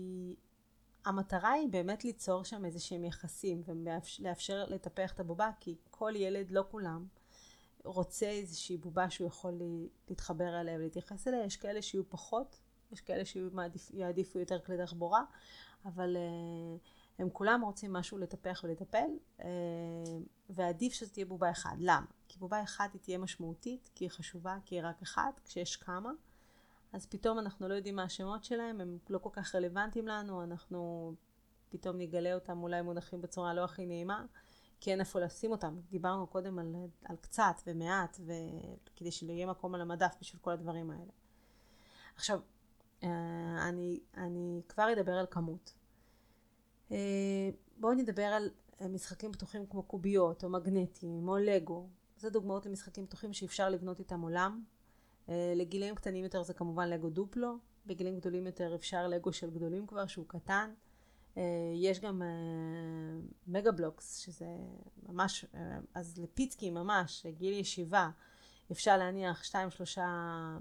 [1.05, 6.51] המטרה היא באמת ליצור שם איזה שהם יחסים ולאפשר לטפח את הבובה, כי כל ילד,
[6.51, 7.05] לא כולם,
[7.83, 9.61] רוצה איזושהי בובה שהוא יכול
[10.09, 12.59] להתחבר אליה ולהתייחס אליה, יש כאלה שיהיו פחות,
[12.91, 15.23] יש כאלה שיעדיפו יותר כלי תחבורה,
[15.85, 19.09] אבל uh, הם כולם רוצים משהו לטפח ולטפל,
[19.39, 19.43] uh,
[20.49, 21.75] ועדיף שזו תהיה בובה אחת.
[21.79, 22.05] למה?
[22.27, 26.11] כי בובה אחת היא תהיה משמעותית, כי היא חשובה, כי היא רק אחת, כשיש כמה,
[26.93, 31.13] אז פתאום אנחנו לא יודעים מה השמות שלהם, הם לא כל כך רלוונטיים לנו, אנחנו
[31.69, 34.25] פתאום נגלה אותם אולי מונחים בצורה לא הכי נעימה.
[34.79, 35.79] כי אין איפה לשים אותם.
[35.89, 38.19] דיברנו קודם על, על קצת ומעט,
[38.95, 41.11] כדי שלא יהיה מקום על המדף בשביל כל הדברים האלה.
[42.15, 42.39] עכשיו,
[43.03, 45.73] אה, אני, אני כבר אדבר על כמות.
[46.91, 48.49] אה, בואו נדבר על
[48.87, 51.87] משחקים פתוחים כמו קוביות או מגנטים או לגו.
[52.17, 54.63] זה דוגמאות למשחקים פתוחים שאפשר לבנות איתם עולם.
[55.29, 57.57] אה, לגילים קטנים יותר זה כמובן לגו דופלו.
[57.85, 60.73] בגילים גדולים יותר אפשר לגו של גדולים כבר שהוא קטן.
[61.37, 61.43] אה,
[61.75, 62.21] יש גם
[63.47, 64.45] מגה אה, בלוקס, שזה
[65.03, 65.45] ממש,
[65.93, 68.09] אז לפיצקי ממש, גיל ישיבה,
[68.71, 70.07] אפשר להניח שתיים שלושה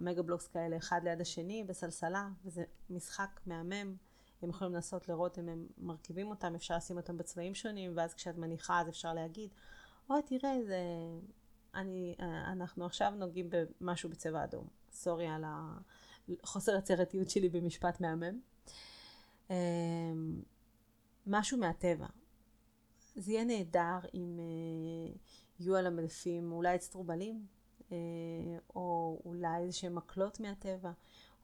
[0.01, 3.97] מגה בלוקס כאלה אחד ליד השני בסלסלה, וזה משחק מהמם.
[4.43, 8.37] הם יכולים לנסות לראות אם הם מרכיבים אותם, אפשר לשים אותם בצבעים שונים, ואז כשאת
[8.39, 9.51] מניחה אז אפשר להגיד,
[10.11, 10.79] אוי תראה, זה...
[11.75, 12.15] אני,
[12.47, 14.67] אנחנו עכשיו נוגעים במשהו בצבע אדום.
[14.93, 15.45] סורי על
[16.43, 18.41] החוסר הצהרתיות שלי במשפט מהמם.
[21.27, 22.07] משהו מהטבע.
[23.17, 25.15] זה יהיה נהדר אם אה,
[25.61, 27.47] יהיו על המדפים אולי אצטרובלים,
[27.93, 27.97] אה,
[28.75, 30.93] או אולי איזה שהם מקלות מהטבע,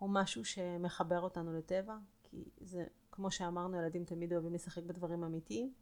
[0.01, 1.97] או משהו שמחבר אותנו לטבע,
[2.35, 5.73] כי זה, כמו שאמרנו, ילדים תמיד אוהבים לשחק בדברים אמיתיים,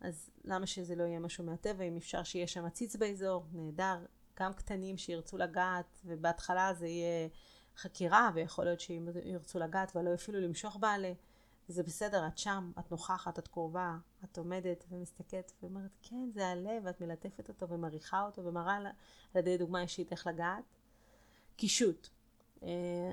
[0.00, 4.04] אז למה שזה לא יהיה משהו מהטבע, אם אפשר שיהיה שם עציץ באזור, נהדר,
[4.38, 7.28] גם קטנים שירצו לגעת, ובהתחלה זה יהיה
[7.76, 11.12] חקירה, ויכול להיות שהם ירצו לגעת ולא אפילו למשוך בעלה.
[11.68, 16.82] זה בסדר, את שם, את נוכחת, את קרובה, את עומדת ומסתכלת ואומרת, כן, זה הלב,
[16.84, 18.86] ואת מלטפת אותו ומריחה אותו ומראה על
[19.34, 20.64] ידי דוגמה אישית איך לגעת.
[21.56, 22.08] קישוט,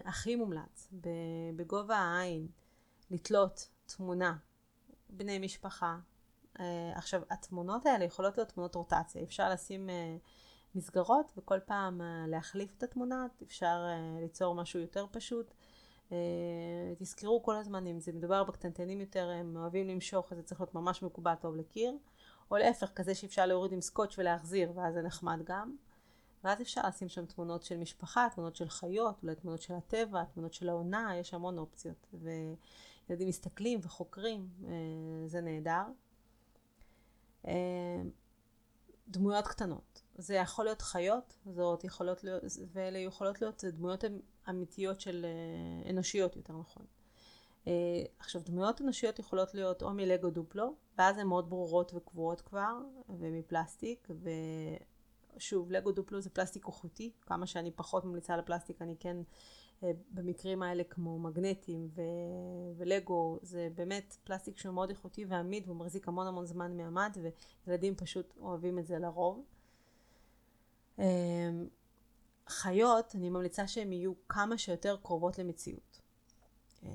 [0.05, 0.89] הכי מומלץ,
[1.55, 2.47] בגובה העין,
[3.11, 4.37] לתלות תמונה,
[5.09, 5.97] בני משפחה.
[6.59, 10.17] אה, עכשיו, התמונות האלה יכולות להיות תמונות רוטציה, אפשר לשים אה,
[10.75, 13.85] מסגרות וכל פעם להחליף את התמונה, אפשר
[14.21, 15.53] ליצור משהו יותר פשוט.
[16.11, 20.61] אה, תזכרו כל הזמן אם זה מדובר בקטנטנים יותר הם אוהבים למשוך אז זה צריך
[20.61, 21.97] להיות ממש מקובע טוב לקיר
[22.51, 25.75] או להפך, כזה שאפשר להוריד עם סקוץ' ולהחזיר, ואז זה נחמד גם.
[26.43, 30.53] ואז אפשר לשים שם תמונות של משפחה, תמונות של חיות, אולי תמונות של הטבע, תמונות
[30.53, 32.07] של העונה, יש המון אופציות.
[32.13, 34.71] וילדים מסתכלים וחוקרים, אה,
[35.27, 35.83] זה נהדר.
[37.47, 38.01] אה,
[39.07, 40.01] דמויות קטנות.
[40.15, 44.03] זה יכול להיות חיות, זאת יכולות להיות, ואלה יכולות להיות דמויות
[44.49, 46.85] אמיתיות של אה, אנושיות יותר נכון.
[48.19, 52.77] עכשיו דמויות אנושיות יכולות להיות או מלגו דופלו, ואז הן מאוד ברורות וקבועות כבר,
[53.09, 54.29] ומפלסטיק, ו...
[55.39, 59.17] שוב, לגו דופלו זה פלסטיק איכותי, כמה שאני פחות ממליצה על הפלסטיק, אני כן
[59.83, 62.01] אה, במקרים האלה כמו מגנטים ו...
[62.77, 67.17] ולגו, זה באמת פלסטיק שהוא מאוד איכותי ועמיד והוא מחזיק המון המון זמן מעמד
[67.67, 69.43] וילדים פשוט אוהבים את זה לרוב.
[70.99, 71.49] אה,
[72.47, 76.01] חיות, אני ממליצה שהן יהיו כמה שיותר קרובות למציאות.
[76.83, 76.89] אה,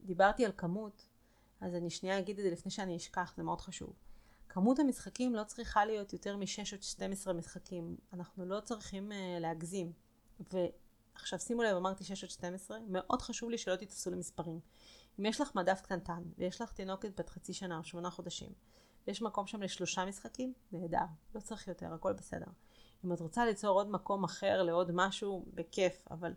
[0.00, 1.08] דיברתי על כמות,
[1.60, 3.92] אז אני שנייה אגיד את זה לפני שאני אשכח, זה מאוד חשוב.
[4.58, 7.96] כמות המשחקים לא צריכה להיות יותר מ-6 או 12 משחקים.
[8.12, 9.92] אנחנו לא צריכים uh, להגזים.
[10.40, 14.60] ועכשיו שימו לב, אמרתי 6 עד 12, מאוד חשוב לי שלא תתפסו למספרים.
[15.20, 18.52] אם יש לך מדף קטנטן, ויש לך תינוקת בת חצי שנה או שמונה חודשים,
[19.06, 22.46] ויש מקום שם לשלושה משחקים, נהדר, לא צריך יותר, הכל בסדר.
[23.04, 26.32] אם את רוצה ליצור עוד מקום אחר לעוד משהו, בכיף, אבל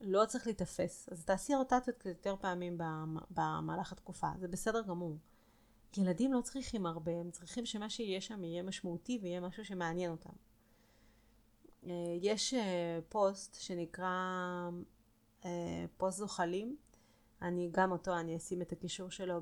[0.00, 1.08] לא צריך להיתפס.
[1.12, 2.78] אז תעשי רוטציות יותר פעמים
[3.30, 5.16] במהלך התקופה, זה בסדר גמור.
[5.96, 10.30] ילדים לא צריכים הרבה, הם צריכים שמה שיהיה שם יהיה משמעותי ויהיה משהו שמעניין אותם.
[11.86, 14.08] אה, יש אה, פוסט שנקרא
[15.44, 16.76] אה, פוסט זוחלים,
[17.42, 19.40] אני גם אותו, אני אשים את הקישור שלו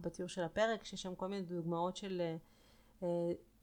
[0.00, 2.22] בתיאור של הפרק, שיש שם כל מיני דוגמאות של,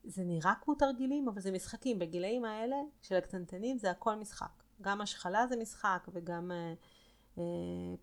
[0.03, 1.99] זה נראה כמו תרגילים, אבל זה משחקים.
[1.99, 4.63] בגילאים האלה של הקטנטנים זה הכל משחק.
[4.81, 6.51] גם השכלה זה משחק וגם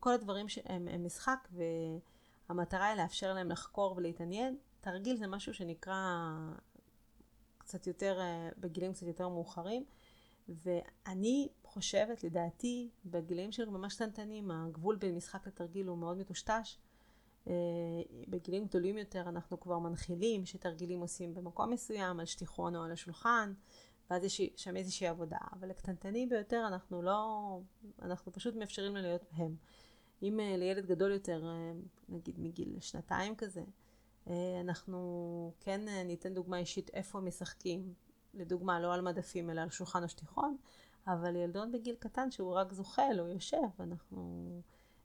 [0.00, 1.48] כל הדברים שהם משחק.
[1.52, 1.62] ו...
[2.50, 4.56] המטרה היא לאפשר להם לחקור ולהתעניין.
[4.80, 6.28] תרגיל זה משהו שנקרא
[7.58, 9.84] קצת יותר, אה, בגילים קצת יותר מאוחרים.
[10.48, 16.78] ואני חושבת, לדעתי, בגילים של ממש קטנטנים, הגבול בין משחק לתרגיל הוא מאוד מטושטש.
[17.46, 17.52] אה,
[18.28, 23.52] בגילים גדולים יותר אנחנו כבר מנחילים שתרגילים עושים במקום מסוים, על שטיחון או על השולחן,
[24.10, 25.38] ואז יש שם איזושהי עבודה.
[25.52, 27.58] אבל לקטנטנים ביותר אנחנו לא,
[28.02, 29.56] אנחנו פשוט מאפשרים להם להיות הם.
[30.22, 31.72] אם אה, לילד גדול יותר, אה,
[32.08, 33.64] נגיד מגיל שנתיים כזה,
[34.28, 37.94] אה, אנחנו כן ניתן דוגמה אישית איפה משחקים,
[38.34, 40.56] לדוגמה לא על מדפים אלא על שולחן או שטיחון,
[41.06, 44.48] אבל ילדון בגיל קטן שהוא רק זוחל או יושב, אנחנו,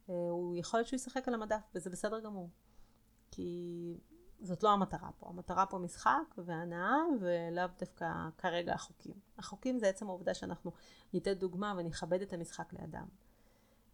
[0.05, 2.49] הוא יכול להיות שהוא ישחק על המדף וזה בסדר גמור.
[3.31, 3.97] כי
[4.41, 9.13] זאת לא המטרה פה, המטרה פה משחק והנאה ולאו דווקא כרגע החוקים.
[9.37, 10.71] החוקים זה עצם העובדה שאנחנו
[11.13, 13.05] ניתן דוגמה ונכבד את המשחק לידם.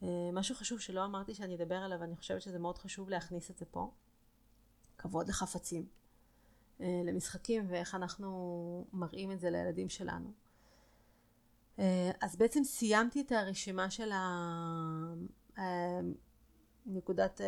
[0.04, 3.58] אה, משהו חשוב שלא אמרתי שאני אדבר עליו, ואני חושבת שזה מאוד חשוב להכניס את
[3.58, 3.92] זה פה.
[4.98, 5.88] כבוד לחפצים,
[6.82, 10.34] אה, למשחקים ואיך אנחנו מראים את זה לילדים שלנו.
[11.80, 14.12] אה, אז בעצם סיימתי את הרשימה של
[16.86, 17.42] נקודת,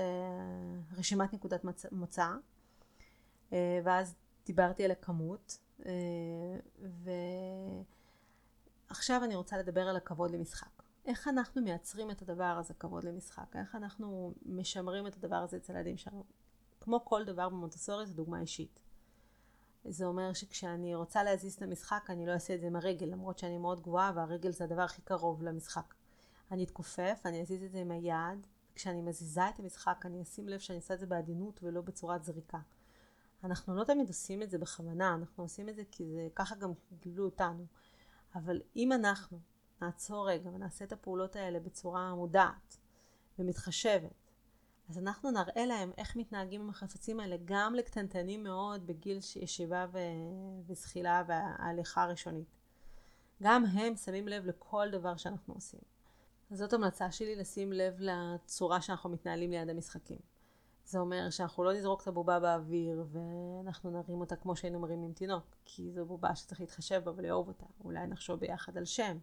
[0.98, 2.28] רשימת נקודת מוצא,
[3.84, 5.58] ואז דיברתי על הכמות,
[8.89, 10.73] ועכשיו אני רוצה לדבר על הכבוד למשחק.
[11.06, 13.56] איך אנחנו מייצרים את הדבר הזה, כבוד למשחק?
[13.56, 16.24] איך אנחנו משמרים את הדבר הזה אצל הילדים שלנו?
[16.80, 18.80] כמו כל דבר במונטסורי זו דוגמה אישית.
[19.86, 23.38] זה אומר שכשאני רוצה להזיז את המשחק אני לא אעשה את זה עם הרגל, למרות
[23.38, 25.94] שאני מאוד גבוהה והרגל זה הדבר הכי קרוב למשחק.
[26.52, 30.60] אני אתכופף, אני אזיז את זה עם היד, כשאני מזיזה את המשחק אני אשים לב
[30.60, 32.60] שאני עושה את זה בעדינות ולא בצורת זריקה.
[33.44, 36.72] אנחנו לא תמיד עושים את זה בכוונה, אנחנו עושים את זה כי זה ככה גם
[37.02, 37.66] גילו אותנו.
[38.36, 39.39] אבל אם אנחנו
[39.86, 42.78] נעצור רגע ונעשה את הפעולות האלה בצורה מודעת
[43.39, 44.24] ומתחשבת,
[44.89, 49.98] אז אנחנו נראה להם איך מתנהגים עם החפצים האלה גם לקטנטנים מאוד בגיל ישיבה ו...
[50.65, 52.58] וזחילה וההליכה הראשונית.
[53.43, 55.80] גם הם שמים לב לכל דבר שאנחנו עושים.
[56.52, 60.19] אז זאת המלצה שלי לשים לב לצורה שאנחנו מתנהלים ליד המשחקים.
[60.86, 65.43] זה אומר שאנחנו לא נזרוק את הבובה באוויר ואנחנו נרים אותה כמו שהיינו מרימים תינוק,
[65.65, 67.65] כי זו בובה שצריך להתחשב בה ולאהוב אותה.
[67.84, 69.17] אולי נחשוב ביחד על שם.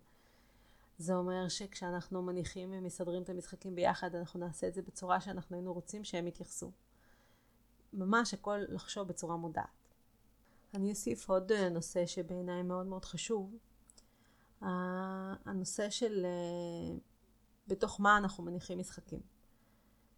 [1.01, 5.73] זה אומר שכשאנחנו מניחים ומסדרים את המשחקים ביחד, אנחנו נעשה את זה בצורה שאנחנו היינו
[5.73, 6.73] רוצים שהם יתייחסו.
[7.93, 9.95] ממש הכל לחשוב בצורה מודעת.
[10.75, 13.57] אני אוסיף עוד אה, נושא שבעיניי מאוד מאוד חשוב.
[14.61, 16.99] הנושא של אה,
[17.67, 19.21] בתוך מה אנחנו מניחים משחקים.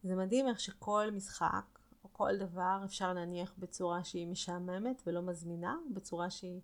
[0.03, 5.77] זה מדהים איך שכל משחק או כל דבר אפשר להניח בצורה שהיא משעממת ולא מזמינה,
[5.95, 6.61] בצורה שהיא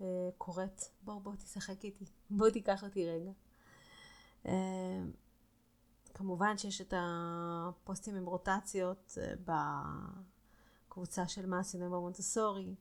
[0.00, 0.06] אה,
[0.38, 3.30] קוראת בוא בוא תשחק איתי, בוא תיקח אותי רגע.
[4.46, 5.02] אה,
[6.14, 9.34] כמובן שיש את הפוסטים עם רוטציות אה,
[10.88, 12.74] בקבוצה של מה עשינו במונטסורי.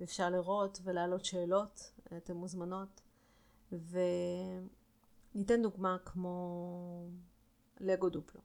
[0.00, 3.00] ואפשר לראות ולהעלות שאלות, אתן מוזמנות.
[3.72, 7.08] וניתן דוגמה כמו
[7.80, 8.40] לגו דופלו.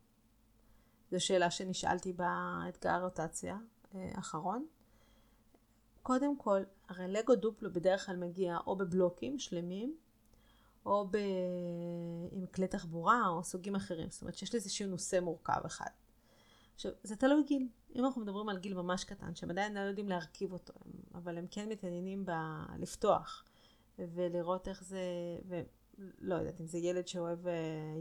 [1.11, 3.57] זו שאלה שנשאלתי באתגר הרוטציה
[3.93, 4.65] האחרון.
[6.01, 9.97] קודם כל, הרי לגו דופלו בדרך כלל מגיע או בבלוקים שלמים,
[10.85, 11.17] או ב...
[12.31, 14.09] עם כלי תחבורה או סוגים אחרים.
[14.09, 15.89] זאת אומרת שיש לזה איזשהו נושא מורכב אחד.
[16.75, 17.67] עכשיו, זה תלוי גיל.
[17.95, 20.73] אם אנחנו מדברים על גיל ממש קטן, שהם עדיין לא יודעים להרכיב אותו,
[21.15, 23.43] אבל הם כן מתעניינים בלפתוח
[23.99, 25.01] ולראות איך זה,
[25.45, 27.39] ולא יודעת, אם זה ילד שאוהב,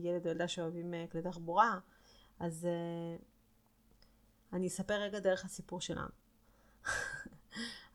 [0.03, 1.79] ילד או ילדה שאוהבים אה, כלי תחבורה,
[2.39, 3.23] אז uh,
[4.53, 6.22] אני אספר רגע דרך הסיפור שלנו.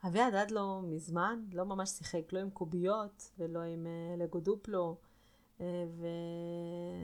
[0.03, 4.97] אביעד עד לא מזמן לא ממש שיחק, לא עם קוביות ולא עם uh, לגו דופלו.
[5.59, 6.07] ו...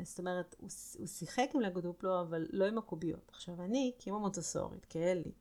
[0.04, 3.30] זאת אומרת, הוא, הוא שיחק עם לגו דופלו, אבל לא עם הקוביות.
[3.34, 5.32] עכשיו, אני, כאימא מונטסורית, כאלי,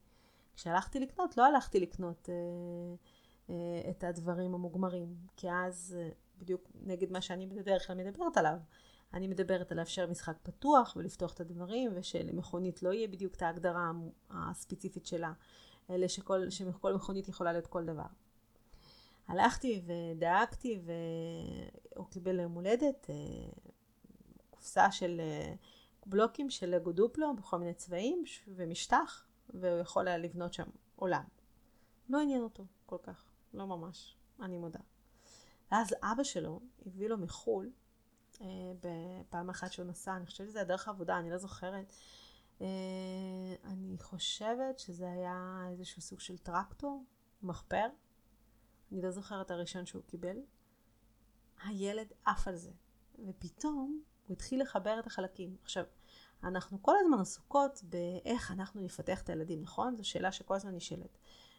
[0.56, 2.34] כשהלכתי לקנות, לא הלכתי לקנות אה,
[3.50, 8.58] אה, את הדברים המוגמרים, כי אז, אה, בדיוק נגד מה שאני בדרך כלל מדברת עליו,
[9.14, 13.90] אני מדברת על לאפשר משחק פתוח ולפתוח את הדברים, ושלמכונית לא יהיה בדיוק את ההגדרה
[14.30, 15.32] הספציפית שלה,
[15.90, 18.06] אלא שכל, שכל מכונית יכולה להיות כל דבר.
[19.28, 20.80] הלכתי ודאגתי
[21.94, 23.14] והוא קיבל יום הולדת אה,
[24.50, 25.54] קופסה של אה,
[26.06, 31.24] בלוקים של לגו דופלו בכל מיני צבעים ומשטח והוא יכול היה לבנות שם עולם.
[32.08, 34.80] לא עניין אותו כל כך, לא ממש, אני מודה.
[35.72, 37.70] ואז אבא שלו הביא לו מחו"ל,
[38.40, 38.46] אה,
[38.80, 41.92] בפעם אחת שהוא נסע, אני חושבת שזה היה דרך עבודה, אני לא זוכרת.
[43.64, 47.04] אני חושבת שזה היה איזשהו סוג של טרקטור,
[47.42, 47.86] מחפר,
[48.92, 50.36] אני לא זוכרת הראשון שהוא קיבל.
[51.64, 52.70] הילד עף על זה,
[53.28, 55.56] ופתאום הוא התחיל לחבר את החלקים.
[55.62, 55.84] עכשיו,
[56.44, 59.96] אנחנו כל הזמן עסוקות באיך אנחנו נפתח את הילדים, נכון?
[59.96, 61.18] זו שאלה שכל הזמן נשאלת.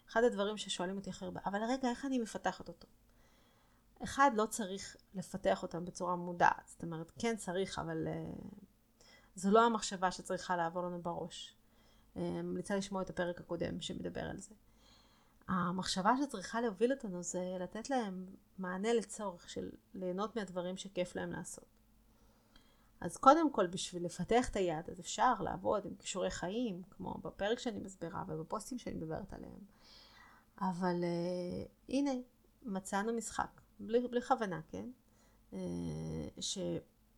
[0.09, 2.87] אחד הדברים ששואלים אותי הרבה, אבל רגע, איך אני מפתחת אותו?
[4.03, 6.67] אחד, לא צריך לפתח אותם בצורה מודעת.
[6.67, 8.62] זאת אומרת, כן צריך, אבל uh,
[9.35, 11.55] זו לא המחשבה שצריכה לעבור לנו בראש.
[12.15, 14.55] אני אה, ממליצה לשמוע את הפרק הקודם שמדבר על זה.
[15.47, 18.25] המחשבה שצריכה להוביל אותנו זה לתת להם
[18.57, 21.65] מענה לצורך של ליהנות מהדברים שכיף להם לעשות.
[23.01, 27.59] אז קודם כל בשביל לפתח את היד אז אפשר לעבוד עם כישורי חיים כמו בפרק
[27.59, 29.59] שאני מסבירה ובפוסטים שאני מדברת עליהם.
[30.61, 32.11] אבל uh, הנה
[32.63, 34.85] מצאנו משחק בלי, בלי כוונה כן
[35.51, 35.55] uh,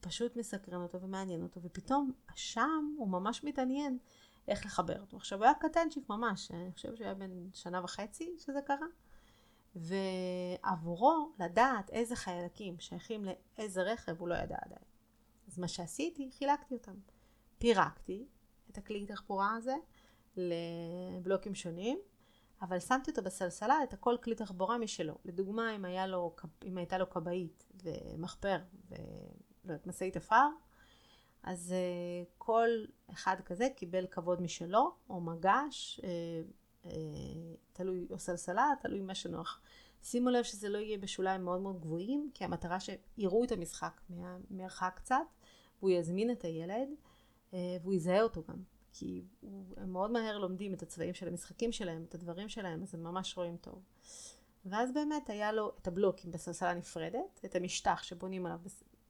[0.05, 3.97] שפשוט מסקרן אותו ומעניין אותו ופתאום שם הוא ממש מתעניין
[4.47, 5.17] איך לחבר אותו.
[5.17, 8.87] עכשיו, הוא היה קטנצ'יק ממש, אני חושבת שהוא היה בן שנה וחצי שזה קרה.
[9.75, 14.85] ועבורו לדעת איזה חלקים שייכים לאיזה רכב הוא לא ידע עדיין.
[15.47, 16.95] אז מה שעשיתי, חילקתי אותם.
[17.57, 18.25] פירקתי
[18.71, 19.75] את הכלי תחבורה הזה
[20.37, 21.99] לבלוקים שונים,
[22.61, 25.15] אבל שמתי אותו בסלסלה את הכל כלי תחבורה משלו.
[25.25, 28.57] לדוגמה, אם, לו, אם הייתה לו כבאית ומחפר
[29.65, 30.47] ומשאית עפר,
[31.43, 32.69] אז uh, כל
[33.11, 36.89] אחד כזה קיבל כבוד משלו, או מגש, uh, uh,
[37.73, 39.61] תלוי, או סלסלה, תלוי מה שנוח.
[40.03, 44.01] שימו לב שזה לא יהיה בשוליים מאוד מאוד גבוהים, כי המטרה שיראו את המשחק
[44.49, 45.15] מרחק קצת,
[45.79, 46.87] והוא יזמין את הילד,
[47.51, 48.63] uh, והוא יזהה אותו גם.
[48.91, 49.25] כי
[49.77, 53.37] הם מאוד מהר לומדים את הצבעים של המשחקים שלהם, את הדברים שלהם, אז הם ממש
[53.37, 53.81] רואים טוב.
[54.65, 58.59] ואז באמת היה לו את הבלוקים בסלסלה נפרדת, את המשטח שבונים עליו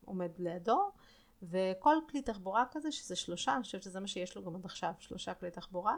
[0.05, 0.91] עומד לידו,
[1.43, 4.93] וכל כלי תחבורה כזה, שזה שלושה, אני חושבת שזה מה שיש לו גם עד עכשיו,
[4.99, 5.95] שלושה כלי תחבורה,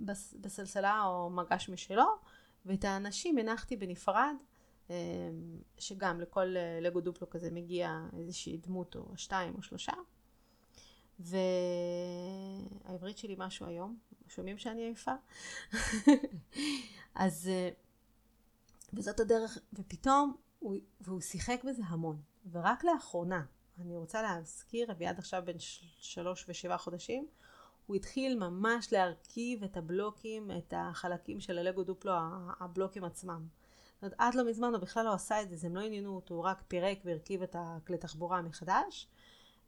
[0.00, 2.06] ובסלסלה או מגש משלו,
[2.66, 4.34] ואת האנשים הנחתי בנפרד,
[4.90, 4.94] אמ,
[5.78, 9.92] שגם לכל אה, לגו דופלו כזה מגיע איזושהי דמות או שתיים או שלושה.
[11.18, 15.14] והעברית שלי משהו היום, שומעים שאני עייפה?
[17.14, 17.68] אז, אה,
[18.92, 22.20] וזאת הדרך, ופתאום, הוא, והוא שיחק בזה המון.
[22.52, 23.44] ורק לאחרונה,
[23.78, 25.56] אני רוצה להזכיר, אביעד עכשיו בן
[26.00, 27.26] שלוש ושבעה חודשים,
[27.86, 32.12] הוא התחיל ממש להרכיב את הבלוקים, את החלקים של הלגו דופלו,
[32.60, 33.46] הבלוקים עצמם.
[33.94, 36.34] זאת אומרת, עד לא מזמן הוא בכלל לא עשה את זה, הם לא עניינו אותו,
[36.34, 39.08] הוא רק פירק והרכיב את הכלי תחבורה מחדש.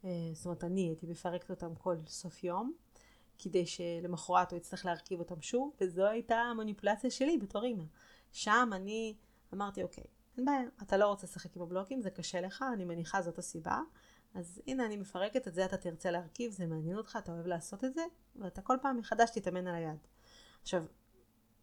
[0.05, 2.73] אה, זאת אומרת, אני הייתי מפרקת אותם כל סוף יום,
[3.39, 7.83] כדי שלמחרת הוא יצטרך להרכיב אותם שוב, וזו הייתה המניפולציה שלי בתור אימא.
[8.31, 9.15] שם אני
[9.53, 10.03] אמרתי, אוקיי,
[10.39, 13.81] אין בעיה, אתה לא רוצה לשחק עם הבלוקים, זה קשה לך, אני מניחה זאת הסיבה.
[14.33, 17.83] אז הנה אני מפרקת את זה, אתה תרצה להרכיב, זה מעניין אותך, אתה אוהב לעשות
[17.83, 18.01] את זה,
[18.35, 20.07] ואתה כל פעם מחדש תתאמן על היד.
[20.61, 20.83] עכשיו,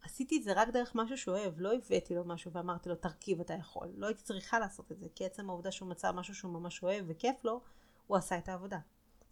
[0.02, 3.40] עשיתי את זה רק דרך משהו שהוא אוהב, לא הבאתי לו משהו ואמרתי לו תרכיב
[3.40, 6.52] אתה יכול, לא הייתי צריכה לעשות את זה, כי עצם העובדה שהוא מצא משהו שהוא
[6.52, 7.60] ממש אוהב וכיף לו,
[8.06, 8.78] הוא עשה את העבודה.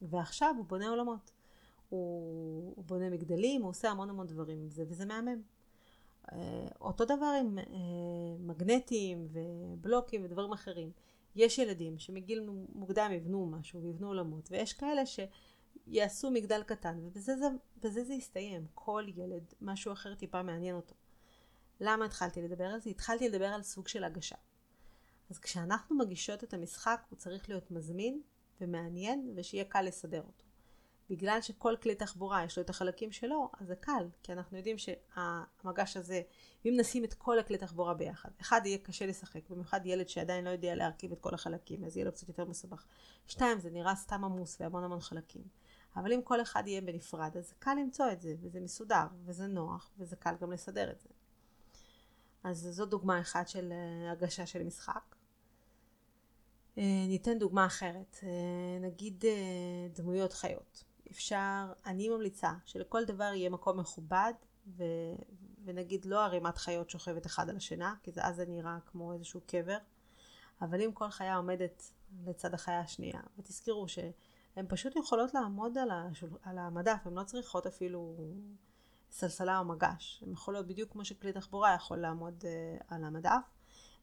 [0.02, 1.30] ועכשיו הוא בונה עולמות.
[1.88, 5.42] הוא, הוא בונה מגדלים, הוא עושה המון המון דברים עם זה, וזה מהמם.
[6.32, 7.64] אה, אותו דבר עם אה,
[8.38, 10.92] מגנטים ובלוקים ודברים אחרים.
[11.36, 17.32] יש ילדים שמגיל מוקדם יבנו משהו ויבנו עולמות, ויש כאלה שיעשו מגדל קטן, ובזה
[17.82, 18.66] זה, זה יסתיים.
[18.74, 20.94] כל ילד, משהו אחר טיפה מעניין אותו.
[21.80, 22.90] למה התחלתי לדבר על זה?
[22.90, 24.36] התחלתי לדבר על סוג של הגשה.
[25.30, 28.22] אז כשאנחנו מגישות את המשחק, הוא צריך להיות מזמין
[28.60, 30.44] ומעניין, ושיהיה קל לסדר אותו.
[31.10, 34.76] בגלל שכל כלי תחבורה יש לו את החלקים שלו, אז זה קל, כי אנחנו יודעים
[34.78, 36.22] שהמגש הזה,
[36.66, 40.50] אם נשים את כל הכלי תחבורה ביחד, אחד יהיה קשה לשחק, במיוחד ילד שעדיין לא
[40.50, 42.86] יודע להרכיב את כל החלקים, אז יהיה לו קצת יותר מסובך.
[43.26, 45.44] שתיים, זה נראה סתם עמוס והמון המון חלקים.
[45.96, 49.90] אבל אם כל אחד יהיה בנפרד, אז קל למצוא את זה, וזה מסודר, וזה נוח,
[49.98, 51.08] וזה קל גם לסדר את זה.
[52.44, 55.16] אז זו דוגמה אחת של אה, הגשה של משחק.
[56.78, 59.24] אה, ניתן דוגמה אחרת, אה, נגיד
[59.94, 60.84] דמויות חיות.
[61.10, 64.32] אפשר, אני ממליצה שלכל דבר יהיה מקום מכובד
[64.66, 64.84] ו,
[65.64, 69.78] ונגיד לא ערימת חיות שוכבת אחד על השינה, כי אז זה נראה כמו איזשהו קבר,
[70.60, 71.92] אבל אם כל חיה עומדת
[72.26, 77.66] לצד החיה השנייה, ותזכרו שהן פשוט יכולות לעמוד על, השול, על המדף, הן לא צריכות
[77.66, 78.16] אפילו
[79.10, 83.42] סלסלה או מגש, הן יכולות בדיוק כמו שכלי תחבורה יכול לעמוד uh, על המדף.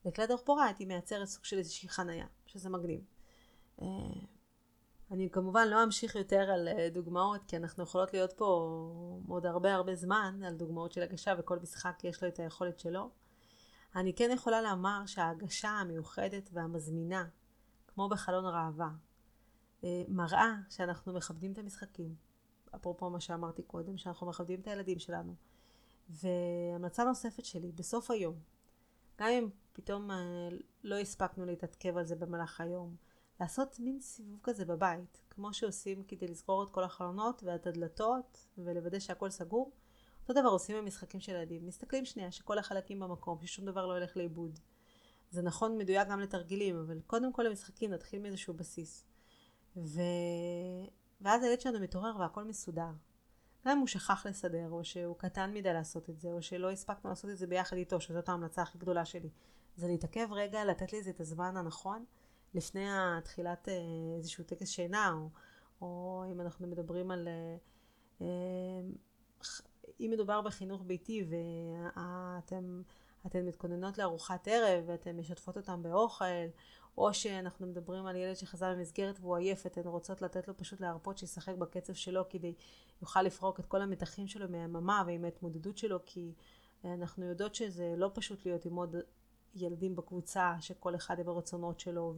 [0.05, 3.01] לכלי תחבורה הייתי מייצרת סוג של איזושהי חנייה, שזה מגניב.
[3.79, 3.83] Uh,
[5.11, 8.77] אני כמובן לא אמשיך יותר על אה, דוגמאות, כי אנחנו יכולות להיות פה
[9.27, 13.09] עוד הרבה הרבה זמן על דוגמאות של הגשה, וכל משחק יש לו את היכולת שלו.
[13.95, 17.25] אני כן יכולה לומר שההגשה המיוחדת והמזמינה,
[17.87, 18.89] כמו בחלון ראווה,
[19.83, 22.15] אה, מראה שאנחנו מכבדים את המשחקים.
[22.75, 25.35] אפרופו מה שאמרתי קודם, שאנחנו מכבדים את הילדים שלנו.
[26.09, 28.35] והמלצה נוספת שלי, בסוף היום,
[29.19, 30.49] גם אם פתאום אה,
[30.83, 32.95] לא הספקנו להתעדכב על זה במהלך היום,
[33.41, 38.99] לעשות מין סיבוב כזה בבית, כמו שעושים כדי לסגור את כל החלונות ואת הדלתות ולוודא
[38.99, 39.71] שהכל סגור.
[40.21, 41.67] אותו דבר עושים במשחקים של ילדים.
[41.67, 44.59] מסתכלים שנייה שכל החלקים במקום, ששום דבר לא ילך לאיבוד.
[45.31, 49.05] זה נכון מדויק גם לתרגילים, אבל קודם כל למשחקים נתחיל מאיזשהו בסיס.
[49.77, 50.01] ו...
[51.21, 52.91] ואז הילד שלנו מתעורר והכל מסודר.
[53.65, 57.09] גם אם הוא שכח לסדר, או שהוא קטן מדי לעשות את זה, או שלא הספקנו
[57.09, 59.29] לעשות את זה ביחד איתו, שזאת ההמלצה הכי גדולה שלי.
[59.75, 62.05] זה להתעכב רגע, לתת לי את הזמן הנכון,
[62.53, 62.85] לפני
[63.23, 63.73] תחילת אה,
[64.17, 65.29] איזשהו טקס שינה, או,
[65.81, 67.27] או אם אנחנו מדברים על...
[67.27, 67.57] אה,
[68.21, 68.81] אה,
[69.99, 72.81] אם מדובר בחינוך ביתי ואתם
[73.25, 76.25] אתן מתכוננות לארוחת ערב ואתן משתפות אותם באוכל,
[76.97, 81.17] או שאנחנו מדברים על ילד שחזר במסגרת והוא עייף, אתן רוצות לתת לו פשוט להרפות
[81.17, 82.53] שישחק בקצב שלו כדי
[83.01, 86.33] יוכל לפרוק את כל המתחים שלו מהיממה ועם ההתמודדות שלו, כי
[86.85, 88.95] אנחנו יודעות שזה לא פשוט להיות עם עוד
[89.55, 92.13] ילדים בקבוצה, שכל אחד עם הרצונות שלו,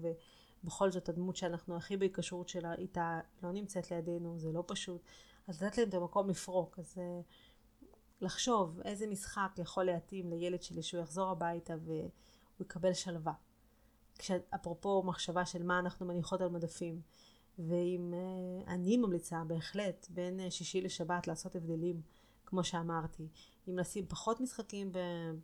[0.64, 5.02] ובכל זאת הדמות שאנחנו הכי בהיקשרות שלה איתה לא נמצאת לידינו, זה לא פשוט.
[5.48, 6.80] אז לתת להם את המקום לפרוק.
[6.80, 7.02] אז uh,
[8.22, 12.10] לחשוב איזה משחק יכול להתאים לילד שלי שהוא יחזור הביתה והוא
[12.60, 13.34] יקבל שלווה.
[14.56, 17.02] אפרופו מחשבה של מה אנחנו מניחות על מדפים.
[17.60, 22.02] ואם uh, אני ממליצה בהחלט בין uh, שישי לשבת לעשות הבדלים,
[22.46, 23.28] כמו שאמרתי,
[23.68, 24.92] אם לשים פחות משחקים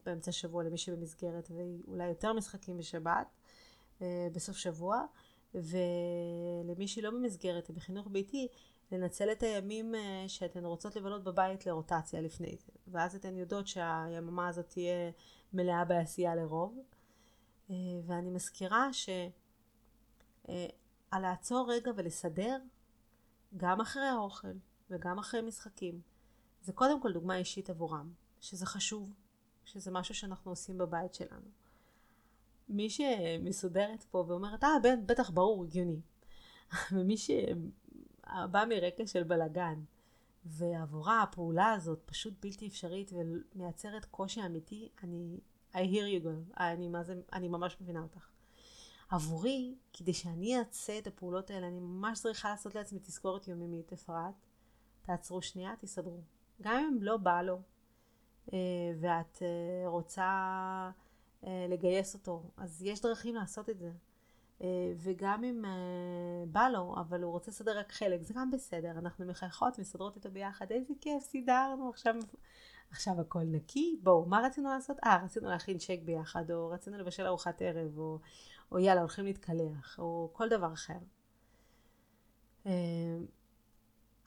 [0.06, 3.28] באמצע שבוע למי שבמסגרת ואולי יותר משחקים בשבת,
[4.02, 5.06] אה, בסוף שבוע,
[5.54, 8.48] ולמי שהיא לא במסגרת, בחינוך ביתי,
[8.92, 12.72] לנצל את הימים אה, שאתן רוצות לבלות בבית לרוטציה לפני זה.
[12.88, 15.12] ואז אתן יודעות שהיממה הזאת תהיה
[15.54, 16.80] מלאה בעשייה לרוב.
[17.70, 17.76] אה,
[18.06, 19.30] ואני מזכירה שעל
[21.22, 22.58] לעצור רגע ולסדר,
[23.58, 24.48] גם אחרי האוכל
[24.90, 26.02] וגם אחרי משחקים,
[26.62, 29.14] זה קודם כל דוגמה אישית עבורם, שזה חשוב,
[29.66, 31.48] שזה משהו שאנחנו עושים בבית שלנו.
[32.70, 34.70] מי שמסודרת פה ואומרת, אה,
[35.06, 36.02] בטח ברור, הגיוני.
[36.92, 39.84] ומי שבא מרקע של בלאגן,
[40.46, 45.40] ועבורה הפעולה הזאת פשוט בלתי אפשרית ומייצרת קושי אמיתי, אני,
[45.74, 48.30] I hear you go, אני, זה, אני ממש מבינה אותך.
[49.10, 54.34] עבורי, כדי שאני אעשה את הפעולות האלה, אני ממש צריכה לעשות לעצמי תזכורת יומיומית, אפרת.
[55.02, 56.22] תעצרו שנייה, תסדרו.
[56.62, 57.62] גם אם לא בא לו
[58.54, 58.58] אה,
[59.00, 60.26] ואת אה, רוצה
[61.44, 63.92] אה, לגייס אותו, אז יש דרכים לעשות את זה.
[64.98, 65.64] וגם אם
[66.52, 68.92] בא לו, אבל הוא רוצה לסדר רק חלק, זה גם בסדר.
[68.92, 72.16] אנחנו מחייכות, מסדרות איתו ביחד, איזה כיף, סידרנו, עכשיו,
[72.92, 74.00] עכשיו הכל נקי.
[74.04, 74.98] בואו, מה רצינו לעשות?
[75.06, 78.20] אה, רצינו להכין צ'ק ביחד, או רצינו לבשל ארוחת ערב, או,
[78.72, 81.00] או יאללה, הולכים להתקלח, או כל דבר אחר.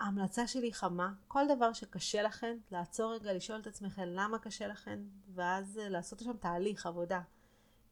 [0.03, 4.99] ההמלצה שלי חמה, כל דבר שקשה לכן, לעצור רגע, לשאול את עצמכם למה קשה לכן,
[5.35, 7.21] ואז אה, לעשות שם תהליך, עבודה.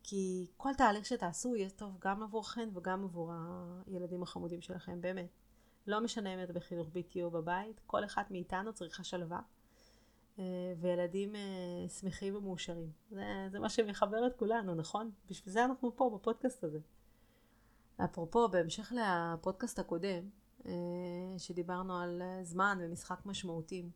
[0.03, 3.33] כי כל תהליך שתעשו יהיה טוב גם עבורכן וגם עבור
[3.87, 5.29] הילדים החמודים שלכם, באמת.
[5.87, 9.41] לא משנה אם את בחינוך ביתי או בבית, כל אחת מאיתנו צריכה שלווה.
[10.81, 11.35] וילדים
[12.01, 12.91] שמחים ומאושרים.
[13.11, 15.11] זה, זה מה שמחבר את כולנו, נכון?
[15.31, 16.79] בשביל זה אנחנו פה בפודקאסט הזה.
[18.05, 20.29] אפרופו, בהמשך לפודקאסט הקודם,
[21.39, 23.91] שדיברנו על זמן ומשחק משמעותיים,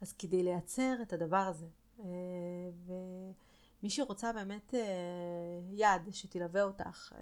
[0.00, 1.66] אז כדי לייצר את הדבר הזה,
[2.86, 4.74] ומי שרוצה באמת
[5.72, 7.12] יד שתלווה אותך,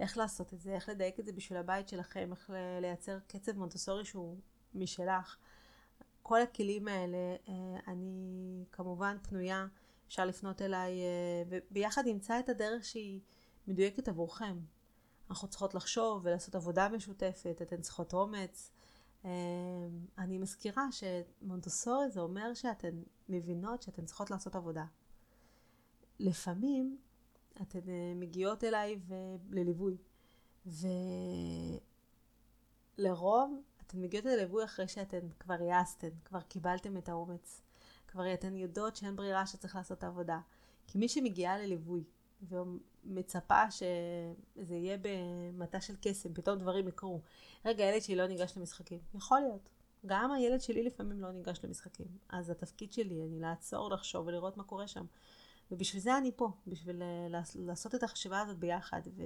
[0.00, 2.50] איך לעשות את זה, איך לדייק את זה בשביל הבית שלכם, איך
[2.80, 4.36] לייצר קצב מונטסורי שהוא
[4.74, 5.36] משלך.
[6.22, 7.54] כל הכלים האלה, אה,
[7.86, 9.66] אני כמובן פנויה,
[10.08, 13.20] אפשר לפנות אליי, אה, וביחד נמצא את הדרך שהיא
[13.68, 14.56] מדויקת עבורכם.
[15.30, 18.72] אנחנו צריכות לחשוב ולעשות עבודה משותפת, אתן צריכות אומץ.
[19.24, 19.30] אה,
[20.18, 24.84] אני מזכירה שמונטסורי זה אומר שאתן מבינות שאתן צריכות לעשות עבודה.
[26.20, 26.98] לפעמים
[27.62, 27.80] אתן
[28.16, 29.00] מגיעות אליי
[29.50, 29.96] לליווי,
[32.98, 37.62] ולרוב אתן מגיעות לליווי אחרי שאתן כבר יעסתן, כבר קיבלתם את האומץ,
[38.08, 40.40] כבר אתן יודעות שאין ברירה שצריך לעשות את העבודה.
[40.86, 42.04] כי מי שמגיעה לליווי
[43.08, 47.20] ומצפה שזה יהיה במטה של קסם, פתאום דברים יקרו.
[47.64, 48.98] רגע, הילד שלי לא ניגש למשחקים.
[49.14, 49.68] יכול להיות.
[50.06, 52.06] גם הילד שלי לפעמים לא ניגש למשחקים.
[52.28, 55.04] אז התפקיד שלי, אני לעצור, לחשוב ולראות מה קורה שם.
[55.70, 59.00] ובשביל זה אני פה, בשביל אה, לעשות את החשיבה הזאת ביחד.
[59.16, 59.22] ו...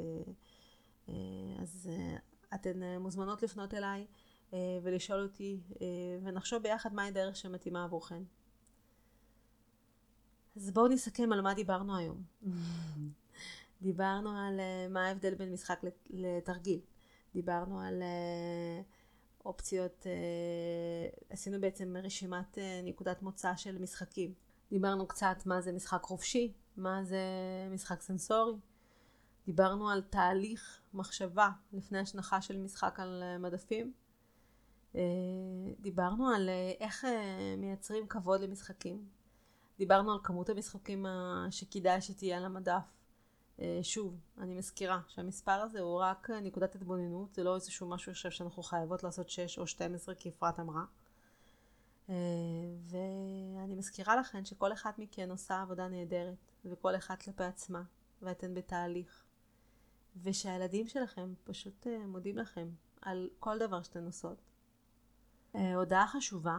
[1.08, 1.14] אה,
[1.62, 2.16] אז אה,
[2.54, 4.06] אתן מוזמנות לפנות אליי
[4.82, 5.60] ולשאול אותי,
[6.22, 8.22] ונחשוב ביחד מהי דרך שמתאימה עבורכן.
[10.56, 12.22] אז בואו נסכם על מה דיברנו היום.
[13.82, 14.60] דיברנו על
[14.90, 16.80] מה ההבדל בין משחק לתרגיל.
[17.34, 18.02] דיברנו על
[19.44, 20.06] אופציות,
[21.30, 24.34] עשינו בעצם רשימת נקודת מוצא של משחקים.
[24.70, 27.18] דיברנו קצת מה זה משחק חופשי, מה זה
[27.70, 28.56] משחק סנסורי.
[29.46, 33.92] דיברנו על תהליך מחשבה לפני השנחה של משחק על אה, מדפים.
[34.94, 35.00] אה,
[35.80, 37.04] דיברנו על אה, איך
[37.58, 39.08] מייצרים כבוד למשחקים.
[39.78, 41.06] דיברנו על כמות המשחקים
[41.50, 42.99] שכדאי שתהיה על המדף.
[43.82, 48.62] שוב, אני מזכירה שהמספר הזה הוא רק נקודת התבוננות, זה לא איזשהו משהו עכשיו שאנחנו
[48.62, 50.84] חייבות לעשות 6 או 12 כי אפרת אמרה.
[52.10, 52.14] אה,
[52.82, 57.82] ואני מזכירה לכם שכל אחת מכן עושה עבודה נהדרת, וכל אחת כלפי עצמה,
[58.22, 59.24] ואתן בתהליך.
[60.22, 62.68] ושהילדים שלכם פשוט אה, מודים לכם
[63.02, 64.38] על כל דבר שאתן עושות.
[65.54, 66.58] אה, הודעה חשובה,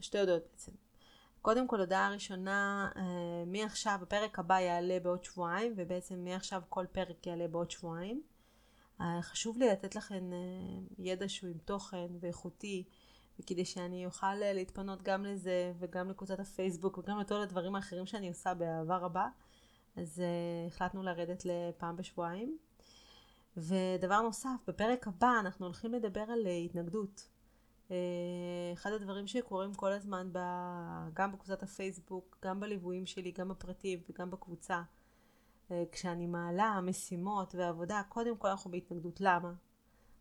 [0.00, 0.72] שתי הודעות בעצם.
[1.46, 2.88] קודם כל, הודעה ראשונה,
[3.46, 8.22] מעכשיו, הפרק הבא יעלה בעוד שבועיים, ובעצם מעכשיו כל פרק יעלה בעוד שבועיים.
[9.20, 10.30] חשוב לי לתת לכם
[10.98, 12.84] ידע שהוא עם תוכן ואיכותי.
[13.40, 18.28] וכדי שאני אוכל אה, להתפנות גם לזה וגם לקבוצת הפייסבוק וגם לכל הדברים האחרים שאני
[18.28, 19.26] עושה בעבר הבא,
[19.96, 20.22] אז
[20.66, 22.58] החלטנו לרדת לפעם בשבועיים.
[23.56, 27.35] ודבר נוסף, בפרק הבא אנחנו הולכים לדבר על התנגדות.
[28.72, 30.38] אחד הדברים שקורים כל הזמן ב...
[31.14, 34.82] גם בקבוצת הפייסבוק, גם בליוויים שלי, גם בפרטים וגם בקבוצה,
[35.68, 39.20] uh, כשאני מעלה משימות ועבודה, קודם כל אנחנו בהתנגדות.
[39.20, 39.52] למה?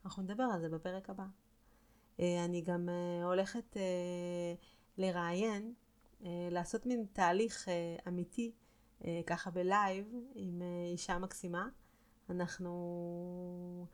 [0.05, 1.26] אנחנו נדבר על זה בפרק הבא.
[2.20, 4.53] אה, אני גם אה, הולכת אה,
[4.97, 5.74] לראיין,
[6.51, 7.68] לעשות מין תהליך
[8.07, 8.51] אמיתי,
[9.28, 10.61] ככה ב live, עם
[10.91, 11.68] אישה מקסימה.
[12.30, 13.88] אנחנו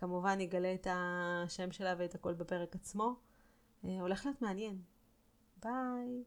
[0.00, 3.16] כמובן נגלה את השם שלה ואת הכל בפרק עצמו.
[3.82, 4.78] הולך להיות מעניין.
[5.62, 6.22] ביי.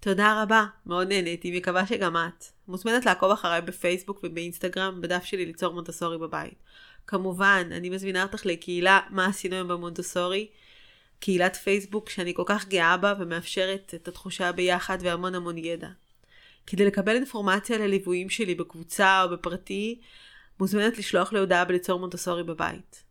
[0.00, 2.44] תודה רבה, מאוד נהניתי, מקווה שגם את.
[2.68, 6.62] מוזמנת לעקוב אחריי בפייסבוק ובאינסטגרם, בדף שלי ליצור מונטסורי בבית.
[7.06, 10.48] כמובן, אני מזמינה אותך לקהילה מה עשינו היום במונטסורי,
[11.20, 15.88] קהילת פייסבוק שאני כל כך גאה בה ומאפשרת את התחושה ביחד והמון המון ידע.
[16.66, 20.00] כדי לקבל אינפורמציה לליוויים שלי בקבוצה או בפרטי,
[20.60, 23.02] מוזמנת לשלוח לי הודעה בליצור מונטסורי בבית.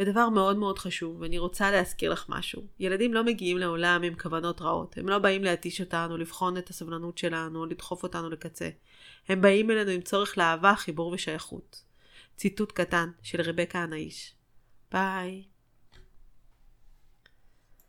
[0.00, 2.62] ודבר מאוד מאוד חשוב, ואני רוצה להזכיר לך משהו.
[2.78, 4.98] ילדים לא מגיעים לעולם עם כוונות רעות.
[4.98, 8.68] הם לא באים להתיש אותנו, לבחון את הסבלנות שלנו, לדחוף אותנו לקצה.
[9.28, 11.84] הם באים אלינו עם צורך לאהבה, חיבור ושייכות.
[12.36, 14.34] ציטוט קטן של רבקה הנאיש.
[14.92, 15.53] ביי.